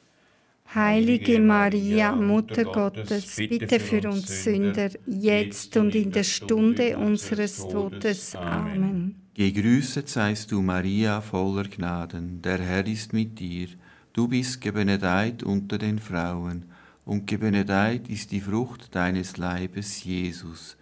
Heilige 0.74 1.38
Maria, 1.42 2.16
Mutter 2.16 2.64
Gottes, 2.64 3.36
bitte 3.36 3.78
für 3.78 4.08
uns 4.10 4.46
Sünder, 4.46 4.90
jetzt 5.06 5.76
und 5.76 5.94
in 5.94 6.12
der 6.12 6.24
Stunde 6.24 6.98
unseres 6.98 7.58
Todes. 7.58 8.38
Amen. 8.38 9.22
Gegrüßet 9.34 10.08
seist 10.08 10.50
du, 10.50 10.62
Maria, 10.62 11.20
voller 11.20 11.66
Gnaden. 11.66 12.42
Der 12.42 12.60
Herr 12.60 12.88
ist 12.88 13.12
mit 13.12 13.38
dir. 13.38 13.68
Du 14.14 14.30
bist 14.30 14.62
gebenedeit 14.62 15.44
unter 15.44 15.78
den 15.78 16.00
Frauen, 16.00 16.66
und 17.04 17.28
gebenedeit 17.28 18.08
ist 18.08 18.32
die 18.32 18.40
Frucht 18.40 18.96
deines 18.96 19.36
Leibes, 19.36 20.06
Jesus, 20.06 20.78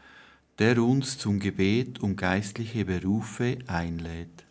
der 0.59 0.83
uns 0.83 1.17
zum 1.17 1.39
Gebet 1.39 1.99
um 1.99 2.15
geistliche 2.15 2.85
Berufe 2.85 3.57
einlädt. 3.65 4.45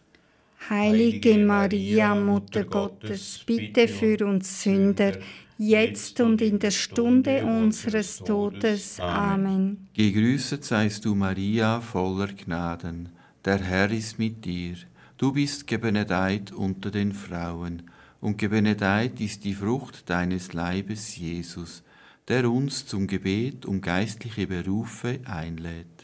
Heilige 0.68 1.38
Maria, 1.38 2.14
Mutter 2.14 2.64
Gottes, 2.64 3.42
bitte 3.46 3.88
für 3.88 4.26
uns 4.26 4.62
Sünder, 4.62 5.18
jetzt 5.56 6.20
und 6.20 6.42
in 6.42 6.58
der 6.58 6.70
Stunde 6.70 7.44
unseres 7.44 8.18
Todes. 8.18 9.00
Amen. 9.00 9.88
Gegrüßet 9.94 10.64
seist 10.64 11.04
du, 11.04 11.14
Maria, 11.14 11.80
voller 11.80 12.28
Gnaden. 12.28 13.08
Der 13.44 13.58
Herr 13.58 13.90
ist 13.90 14.18
mit 14.18 14.44
dir. 14.44 14.76
Du 15.16 15.32
bist 15.32 15.66
gebenedeit 15.66 16.52
unter 16.52 16.90
den 16.90 17.12
Frauen, 17.12 17.82
und 18.20 18.36
gebenedeit 18.36 19.20
ist 19.20 19.44
die 19.44 19.54
Frucht 19.54 20.10
deines 20.10 20.52
Leibes, 20.52 21.16
Jesus, 21.16 21.82
der 22.28 22.50
uns 22.50 22.86
zum 22.86 23.06
Gebet 23.06 23.64
um 23.64 23.80
geistliche 23.80 24.46
Berufe 24.46 25.20
einlädt. 25.24 25.97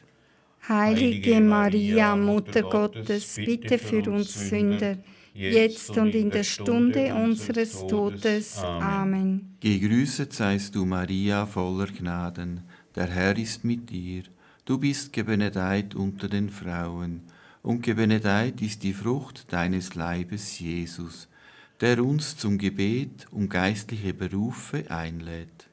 Heilige 0.68 1.42
Maria, 1.42 2.16
Mutter 2.16 2.62
Gottes, 2.62 3.36
bitte 3.36 3.78
für 3.78 4.10
uns 4.10 4.48
Sünder, 4.48 4.96
jetzt 5.34 5.90
und 5.90 6.14
in 6.14 6.30
der 6.30 6.42
Stunde 6.42 7.14
unseres 7.14 7.86
Todes. 7.86 8.58
Amen. 8.58 9.56
Gegrüßet 9.60 10.32
seist 10.32 10.74
du, 10.74 10.86
Maria, 10.86 11.44
voller 11.44 11.88
Gnaden. 11.88 12.62
Der 12.96 13.08
Herr 13.08 13.36
ist 13.36 13.62
mit 13.62 13.90
dir. 13.90 14.22
Du 14.64 14.78
bist 14.78 15.12
gebenedeit 15.12 15.94
unter 15.94 16.28
den 16.28 16.48
Frauen, 16.48 17.24
und 17.62 17.82
gebenedeit 17.82 18.62
ist 18.62 18.82
die 18.84 18.94
Frucht 18.94 19.52
deines 19.52 19.94
Leibes, 19.94 20.58
Jesus, 20.58 21.28
der 21.82 22.02
uns 22.02 22.38
zum 22.38 22.56
Gebet 22.56 23.26
um 23.30 23.50
geistliche 23.50 24.14
Berufe 24.14 24.90
einlädt. 24.90 25.68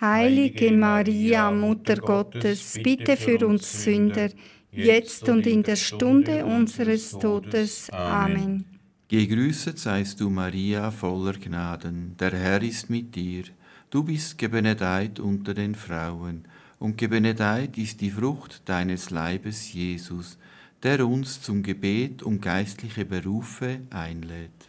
Heilige 0.00 0.70
Maria, 0.70 1.50
Mutter 1.50 1.96
Gottes, 1.96 2.78
bitte 2.80 3.16
für 3.16 3.44
uns 3.44 3.82
Sünder, 3.82 4.30
jetzt 4.70 5.28
und 5.28 5.44
in 5.44 5.64
der 5.64 5.74
Stunde 5.74 6.44
unseres 6.44 7.10
Todes. 7.10 7.90
Amen. 7.90 8.64
Gegrüßet 9.08 9.76
seist 9.76 10.20
du, 10.20 10.30
Maria, 10.30 10.92
voller 10.92 11.32
Gnaden. 11.32 12.14
Der 12.20 12.30
Herr 12.30 12.62
ist 12.62 12.88
mit 12.88 13.16
dir. 13.16 13.42
Du 13.90 14.04
bist 14.04 14.38
gebenedeit 14.38 15.18
unter 15.18 15.52
den 15.52 15.74
Frauen, 15.74 16.44
und 16.78 16.96
gebenedeit 16.96 17.76
ist 17.76 18.00
die 18.00 18.10
Frucht 18.10 18.62
deines 18.66 19.10
Leibes, 19.10 19.72
Jesus, 19.72 20.38
der 20.80 21.04
uns 21.04 21.42
zum 21.42 21.64
Gebet 21.64 22.22
um 22.22 22.40
geistliche 22.40 23.04
Berufe 23.04 23.80
einlädt. 23.90 24.68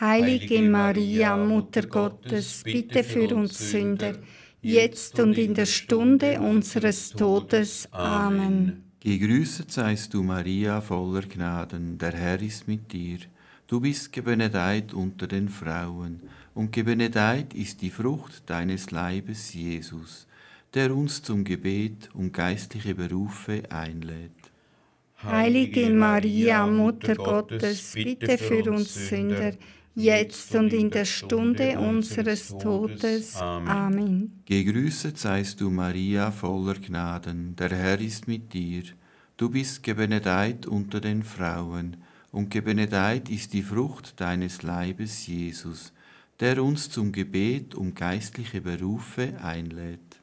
Heilige 0.00 0.62
Maria, 0.62 1.36
Mutter 1.36 1.82
Gottes, 1.82 2.62
bitte 2.62 3.02
für 3.02 3.34
uns 3.34 3.58
Sünder, 3.58 4.14
jetzt 4.62 5.18
und 5.20 5.38
in 5.38 5.54
der 5.54 5.66
Stunde 5.66 6.40
unseres 6.40 7.10
Todes. 7.10 7.88
Amen. 7.92 8.84
Gegrüßet 9.00 9.70
seist 9.70 10.12
du, 10.14 10.22
Maria, 10.22 10.80
voller 10.80 11.22
Gnaden. 11.22 11.98
Der 11.98 12.12
Herr 12.12 12.40
ist 12.42 12.66
mit 12.66 12.92
dir. 12.92 13.18
Du 13.68 13.80
bist 13.80 14.12
gebenedeit 14.12 14.94
unter 14.94 15.26
den 15.26 15.48
Frauen, 15.48 16.22
und 16.54 16.72
gebenedeit 16.72 17.54
ist 17.54 17.82
die 17.82 17.90
Frucht 17.90 18.42
deines 18.46 18.90
Leibes, 18.90 19.54
Jesus, 19.54 20.26
der 20.74 20.94
uns 20.96 21.22
zum 21.22 21.44
Gebet 21.44 22.08
um 22.14 22.32
geistliche 22.32 22.94
Berufe 22.94 23.62
einlädt. 23.70 24.32
Heilige 25.22 25.90
Maria, 25.90 26.66
Mutter 26.66 27.14
Gottes, 27.14 27.92
bitte 27.92 28.38
für 28.38 28.70
uns 28.72 28.94
Sünder, 29.08 29.52
jetzt 29.98 30.54
und 30.54 30.72
in 30.72 30.90
der 30.90 31.04
Stunde 31.04 31.78
unseres 31.78 32.56
Todes. 32.56 33.36
Amen. 33.36 34.42
Gegrüßet 34.46 35.18
seist 35.18 35.60
du, 35.60 35.70
Maria, 35.70 36.30
voller 36.30 36.74
Gnaden. 36.74 37.56
Der 37.56 37.70
Herr 37.70 38.00
ist 38.00 38.28
mit 38.28 38.52
dir. 38.52 38.84
Du 39.36 39.50
bist 39.50 39.82
gebenedeit 39.82 40.66
unter 40.66 41.00
den 41.00 41.22
Frauen, 41.22 41.96
und 42.30 42.50
gebenedeit 42.50 43.30
ist 43.30 43.52
die 43.52 43.62
Frucht 43.62 44.20
deines 44.20 44.62
Leibes, 44.62 45.26
Jesus, 45.26 45.92
der 46.40 46.62
uns 46.62 46.90
zum 46.90 47.10
Gebet 47.10 47.74
um 47.74 47.94
geistliche 47.94 48.60
Berufe 48.60 49.34
einlädt. 49.42 50.20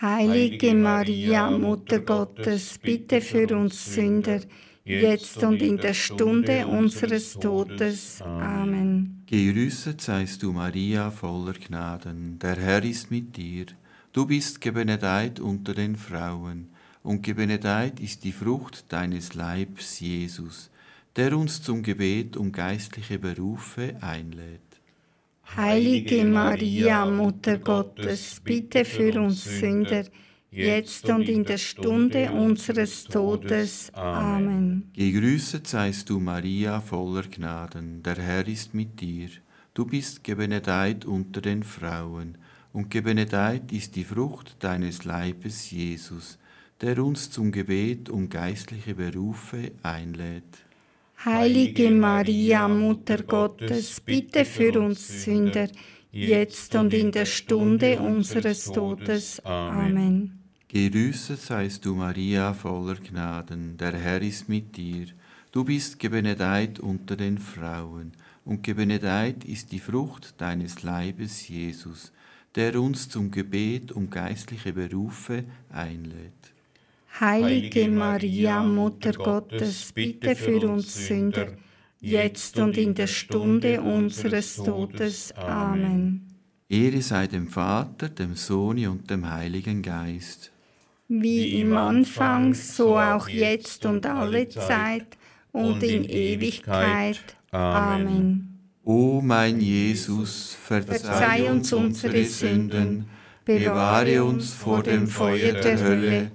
Heilige 0.00 0.74
Maria, 0.74 1.50
Mutter 1.50 2.00
Gottes, 2.00 2.78
bitte 2.78 3.20
für 3.20 3.56
uns 3.56 3.94
Sünder, 3.94 4.40
jetzt 4.84 5.42
und 5.42 5.62
in 5.62 5.78
der 5.78 5.94
Stunde 5.94 6.66
unseres 6.66 7.34
Todes. 7.34 8.20
Amen. 8.22 9.22
Gerüsset 9.26 10.00
seist 10.00 10.42
du, 10.42 10.52
Maria, 10.52 11.10
voller 11.10 11.54
Gnaden. 11.54 12.38
Der 12.38 12.56
Herr 12.56 12.84
ist 12.84 13.10
mit 13.10 13.36
dir. 13.36 13.66
Du 14.12 14.26
bist 14.26 14.60
gebenedeit 14.60 15.40
unter 15.40 15.74
den 15.74 15.96
Frauen, 15.96 16.68
und 17.02 17.22
gebenedeit 17.22 18.00
ist 18.00 18.24
die 18.24 18.32
Frucht 18.32 18.84
deines 18.90 19.34
Leibs, 19.34 20.00
Jesus, 20.00 20.70
der 21.16 21.36
uns 21.36 21.62
zum 21.62 21.82
Gebet 21.82 22.36
um 22.36 22.50
geistliche 22.50 23.18
Berufe 23.18 23.96
einlädt. 24.00 24.60
Heilige 25.56 26.24
Maria, 26.24 27.04
Mutter 27.04 27.58
Gottes, 27.58 28.40
bitte 28.42 28.84
für 28.84 29.20
uns 29.20 29.44
Sünder, 29.44 30.04
jetzt 30.54 31.08
und 31.08 31.28
in 31.28 31.44
der 31.44 31.58
Stunde 31.58 32.30
unseres 32.30 33.04
Todes. 33.04 33.92
Amen. 33.94 34.90
Gegrüßet 34.94 35.66
seist 35.66 36.10
du, 36.10 36.20
Maria, 36.20 36.80
voller 36.80 37.22
Gnaden, 37.22 38.02
der 38.02 38.16
Herr 38.16 38.46
ist 38.46 38.74
mit 38.74 39.00
dir. 39.00 39.28
Du 39.74 39.84
bist 39.84 40.22
gebenedeit 40.22 41.04
unter 41.04 41.40
den 41.40 41.62
Frauen, 41.62 42.38
und 42.72 42.90
gebenedeit 42.90 43.70
ist 43.72 43.94
die 43.94 44.04
Frucht 44.04 44.56
deines 44.58 45.04
Leibes, 45.04 45.70
Jesus, 45.70 46.38
der 46.80 46.98
uns 46.98 47.30
zum 47.30 47.52
Gebet 47.52 48.10
um 48.10 48.28
geistliche 48.28 48.96
Berufe 48.96 49.72
einlädt. 49.82 50.64
Heilige 51.24 51.90
Maria, 51.90 52.68
Mutter 52.68 53.22
Gottes, 53.22 54.00
bitte 54.00 54.44
für 54.44 54.80
uns 54.80 55.24
Sünder, 55.24 55.68
jetzt 56.10 56.74
und 56.74 56.92
in 56.92 57.12
der 57.12 57.26
Stunde 57.26 57.98
unseres 58.00 58.64
Todes. 58.64 59.40
Amen. 59.44 60.43
Gerüßet 60.68 61.40
seist 61.40 61.84
du, 61.84 61.94
Maria, 61.94 62.52
voller 62.54 62.96
Gnaden, 62.96 63.76
der 63.76 63.92
Herr 63.92 64.22
ist 64.22 64.48
mit 64.48 64.76
dir. 64.76 65.06
Du 65.52 65.62
bist 65.62 65.98
gebenedeit 65.98 66.80
unter 66.80 67.16
den 67.16 67.38
Frauen, 67.38 68.12
und 68.44 68.62
gebenedeit 68.62 69.44
ist 69.44 69.72
die 69.72 69.78
Frucht 69.78 70.34
deines 70.38 70.82
Leibes, 70.82 71.48
Jesus, 71.48 72.12
der 72.54 72.80
uns 72.80 73.08
zum 73.08 73.30
Gebet 73.30 73.92
um 73.92 74.10
geistliche 74.10 74.72
Berufe 74.72 75.44
einlädt. 75.70 76.52
Heilige 77.20 77.88
Maria, 77.88 78.62
Mutter 78.62 79.12
Gottes, 79.12 79.92
bitte 79.92 80.34
für 80.34 80.68
uns 80.68 81.06
Sünder, 81.06 81.52
jetzt 82.00 82.58
und 82.58 82.76
in 82.76 82.94
der 82.94 83.06
Stunde 83.06 83.80
unseres 83.80 84.56
Todes. 84.56 85.30
Amen. 85.36 86.26
Ehre 86.68 87.02
sei 87.02 87.28
dem 87.28 87.48
Vater, 87.48 88.08
dem 88.08 88.34
Sohn 88.34 88.84
und 88.88 89.08
dem 89.08 89.30
Heiligen 89.30 89.80
Geist 89.80 90.50
wie 91.08 91.60
im 91.60 91.76
Anfang, 91.76 92.54
so 92.54 92.98
auch 92.98 93.28
jetzt 93.28 93.84
und 93.86 94.06
alle 94.06 94.48
Zeit 94.48 95.06
und 95.52 95.82
in 95.82 96.04
Ewigkeit. 96.04 97.36
Amen. 97.50 98.58
O 98.84 99.20
mein 99.22 99.60
Jesus, 99.60 100.56
verzeih 100.62 101.50
uns 101.50 101.72
unsere 101.72 102.24
Sünden, 102.24 103.06
bewahre 103.44 104.22
uns 104.24 104.52
vor 104.52 104.82
dem 104.82 105.06
Feuer 105.06 105.54
der 105.54 105.82
Hölle, 105.82 106.30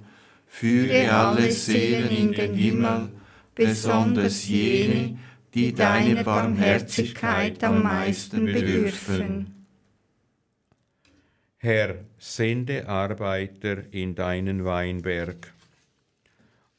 führe 0.46 1.12
alle 1.12 1.50
Seelen 1.52 2.10
in 2.10 2.32
den 2.32 2.54
Himmel, 2.54 3.10
besonders 3.54 4.48
jene, 4.48 5.18
die 5.54 5.72
deine 5.72 6.24
Barmherzigkeit 6.24 7.62
am 7.62 7.82
meisten 7.82 8.46
bedürfen. 8.46 9.66
Herr, 11.58 11.96
sende 12.20 12.86
Arbeiter 12.86 13.78
in 13.92 14.14
deinen 14.14 14.66
Weinberg. 14.66 15.54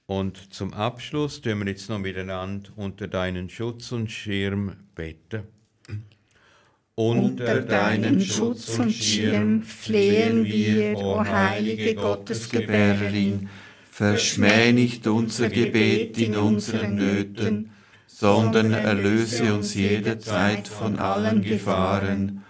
Und 0.06 0.54
zum 0.54 0.72
Abschluss 0.74 1.42
tun 1.42 1.60
wir 1.60 1.72
jetzt 1.72 1.90
noch 1.90 1.98
miteinander 1.98 2.70
unter 2.76 3.08
deinen 3.08 3.50
Schutz 3.50 3.92
und 3.92 4.12
Schirm 4.12 4.76
beten. 4.94 5.42
Unter 6.94 7.62
deinen 7.62 8.22
Schutz 8.22 8.78
und 8.78 8.92
Schirm 8.92 9.64
flehen 9.64 10.46
wir, 10.46 10.98
o 10.98 11.26
heilige 11.26 11.96
Gottesgebärerin, 11.96 13.50
verschmäh 13.90 14.74
nicht 14.74 15.08
unser 15.08 15.50
Gebet 15.50 16.20
in 16.20 16.36
unseren 16.36 16.96
Nöten, 16.96 17.72
sondern 18.06 18.74
erlöse 18.74 19.56
uns 19.56 19.74
jederzeit 19.74 20.68
von 20.68 21.00
allen 21.00 21.42
Gefahren 21.42 22.44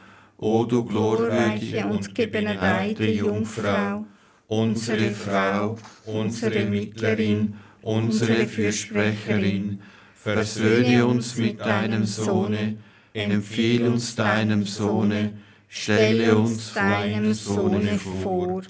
O 0.43 0.65
du 0.65 0.83
glorreiche 0.83 1.85
und 1.85 2.15
gebenedeite 2.15 3.05
Jungfrau, 3.05 4.05
unsere 4.47 5.11
Frau, 5.11 5.77
unsere 6.07 6.65
Mittlerin, 6.65 7.53
unsere 7.83 8.47
Fürsprecherin, 8.47 9.81
versöhne 10.15 11.05
uns 11.05 11.37
mit 11.37 11.59
deinem 11.59 12.05
Sohne, 12.05 12.77
empfehle 13.13 13.91
uns 13.91 14.15
deinem 14.15 14.65
Sohne, 14.65 15.33
stelle 15.67 16.35
uns 16.35 16.73
deinem 16.73 17.35
Sohne 17.35 17.99
vor. 17.99 18.63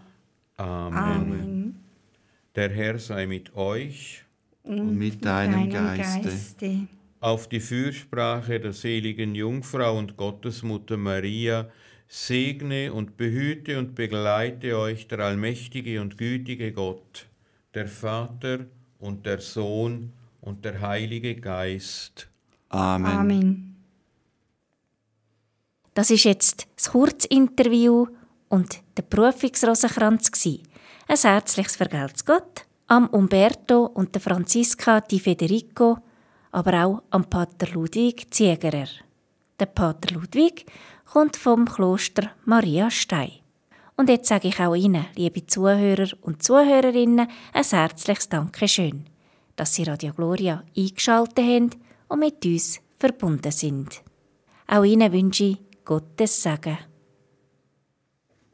Amen. 0.57 0.97
Amen. 0.97 1.75
Der 2.53 2.69
Herr 2.69 2.99
sei 2.99 3.27
mit 3.27 3.55
euch 3.55 4.25
und 4.63 4.97
mit 4.97 5.23
deinem 5.23 5.69
Geiste 5.69 6.87
auf 7.21 7.47
die 7.47 7.59
Fürsprache 7.59 8.59
der 8.59 8.73
seligen 8.73 9.35
Jungfrau 9.35 9.97
und 9.97 10.17
Gottesmutter 10.17 10.97
Maria, 10.97 11.69
segne 12.07 12.91
und 12.91 13.15
behüte 13.15 13.77
und 13.77 13.95
begleite 13.95 14.77
euch 14.77 15.07
der 15.07 15.19
allmächtige 15.19 16.01
und 16.01 16.17
gütige 16.17 16.73
Gott, 16.73 17.27
der 17.73 17.87
Vater 17.87 18.65
und 18.99 19.25
der 19.25 19.39
Sohn 19.39 20.11
und 20.41 20.65
der 20.65 20.81
Heilige 20.81 21.35
Geist. 21.35 22.27
Amen. 22.69 23.11
Amen. 23.11 23.75
Das 25.93 26.09
ist 26.09 26.23
jetzt 26.23 26.67
das 26.75 26.89
Kurzinterview 26.89 28.07
und 28.49 28.81
der 28.97 29.03
Berufungsrosenkranz 29.03 30.31
Ein 31.07 31.17
herzliches 31.17 31.75
Vergelt's 31.75 32.25
Gott 32.25 32.65
am 32.87 33.07
Umberto 33.09 33.85
und 33.85 34.15
der 34.15 34.21
Franziska 34.21 35.01
di 35.01 35.19
Federico 35.19 35.99
aber 36.51 36.85
auch 36.85 37.03
am 37.09 37.25
Pater 37.25 37.67
Ludwig 37.73 38.33
Ziegerer. 38.33 38.87
Der 39.59 39.65
Pater 39.65 40.15
Ludwig 40.15 40.65
kommt 41.11 41.37
vom 41.37 41.65
Kloster 41.65 42.31
Maria 42.45 42.89
Stein. 42.89 43.31
Und 43.95 44.09
jetzt 44.09 44.29
sage 44.29 44.47
ich 44.47 44.59
auch 44.59 44.75
Ihnen, 44.75 45.05
liebe 45.15 45.45
Zuhörer 45.45 46.07
und 46.21 46.41
Zuhörerinnen, 46.41 47.27
ein 47.53 47.63
herzliches 47.63 48.29
Dankeschön, 48.29 49.05
dass 49.55 49.75
Sie 49.75 49.83
Radio 49.83 50.13
Gloria 50.13 50.63
eingeschaltet 50.75 51.45
haben 51.45 51.69
und 52.07 52.19
mit 52.19 52.45
uns 52.45 52.79
verbunden 52.97 53.51
sind. 53.51 54.01
Auch 54.67 54.83
Ihnen 54.83 55.11
wünsche 55.11 55.43
ich 55.43 55.57
Gottes 55.85 56.41
Segen. 56.41 56.90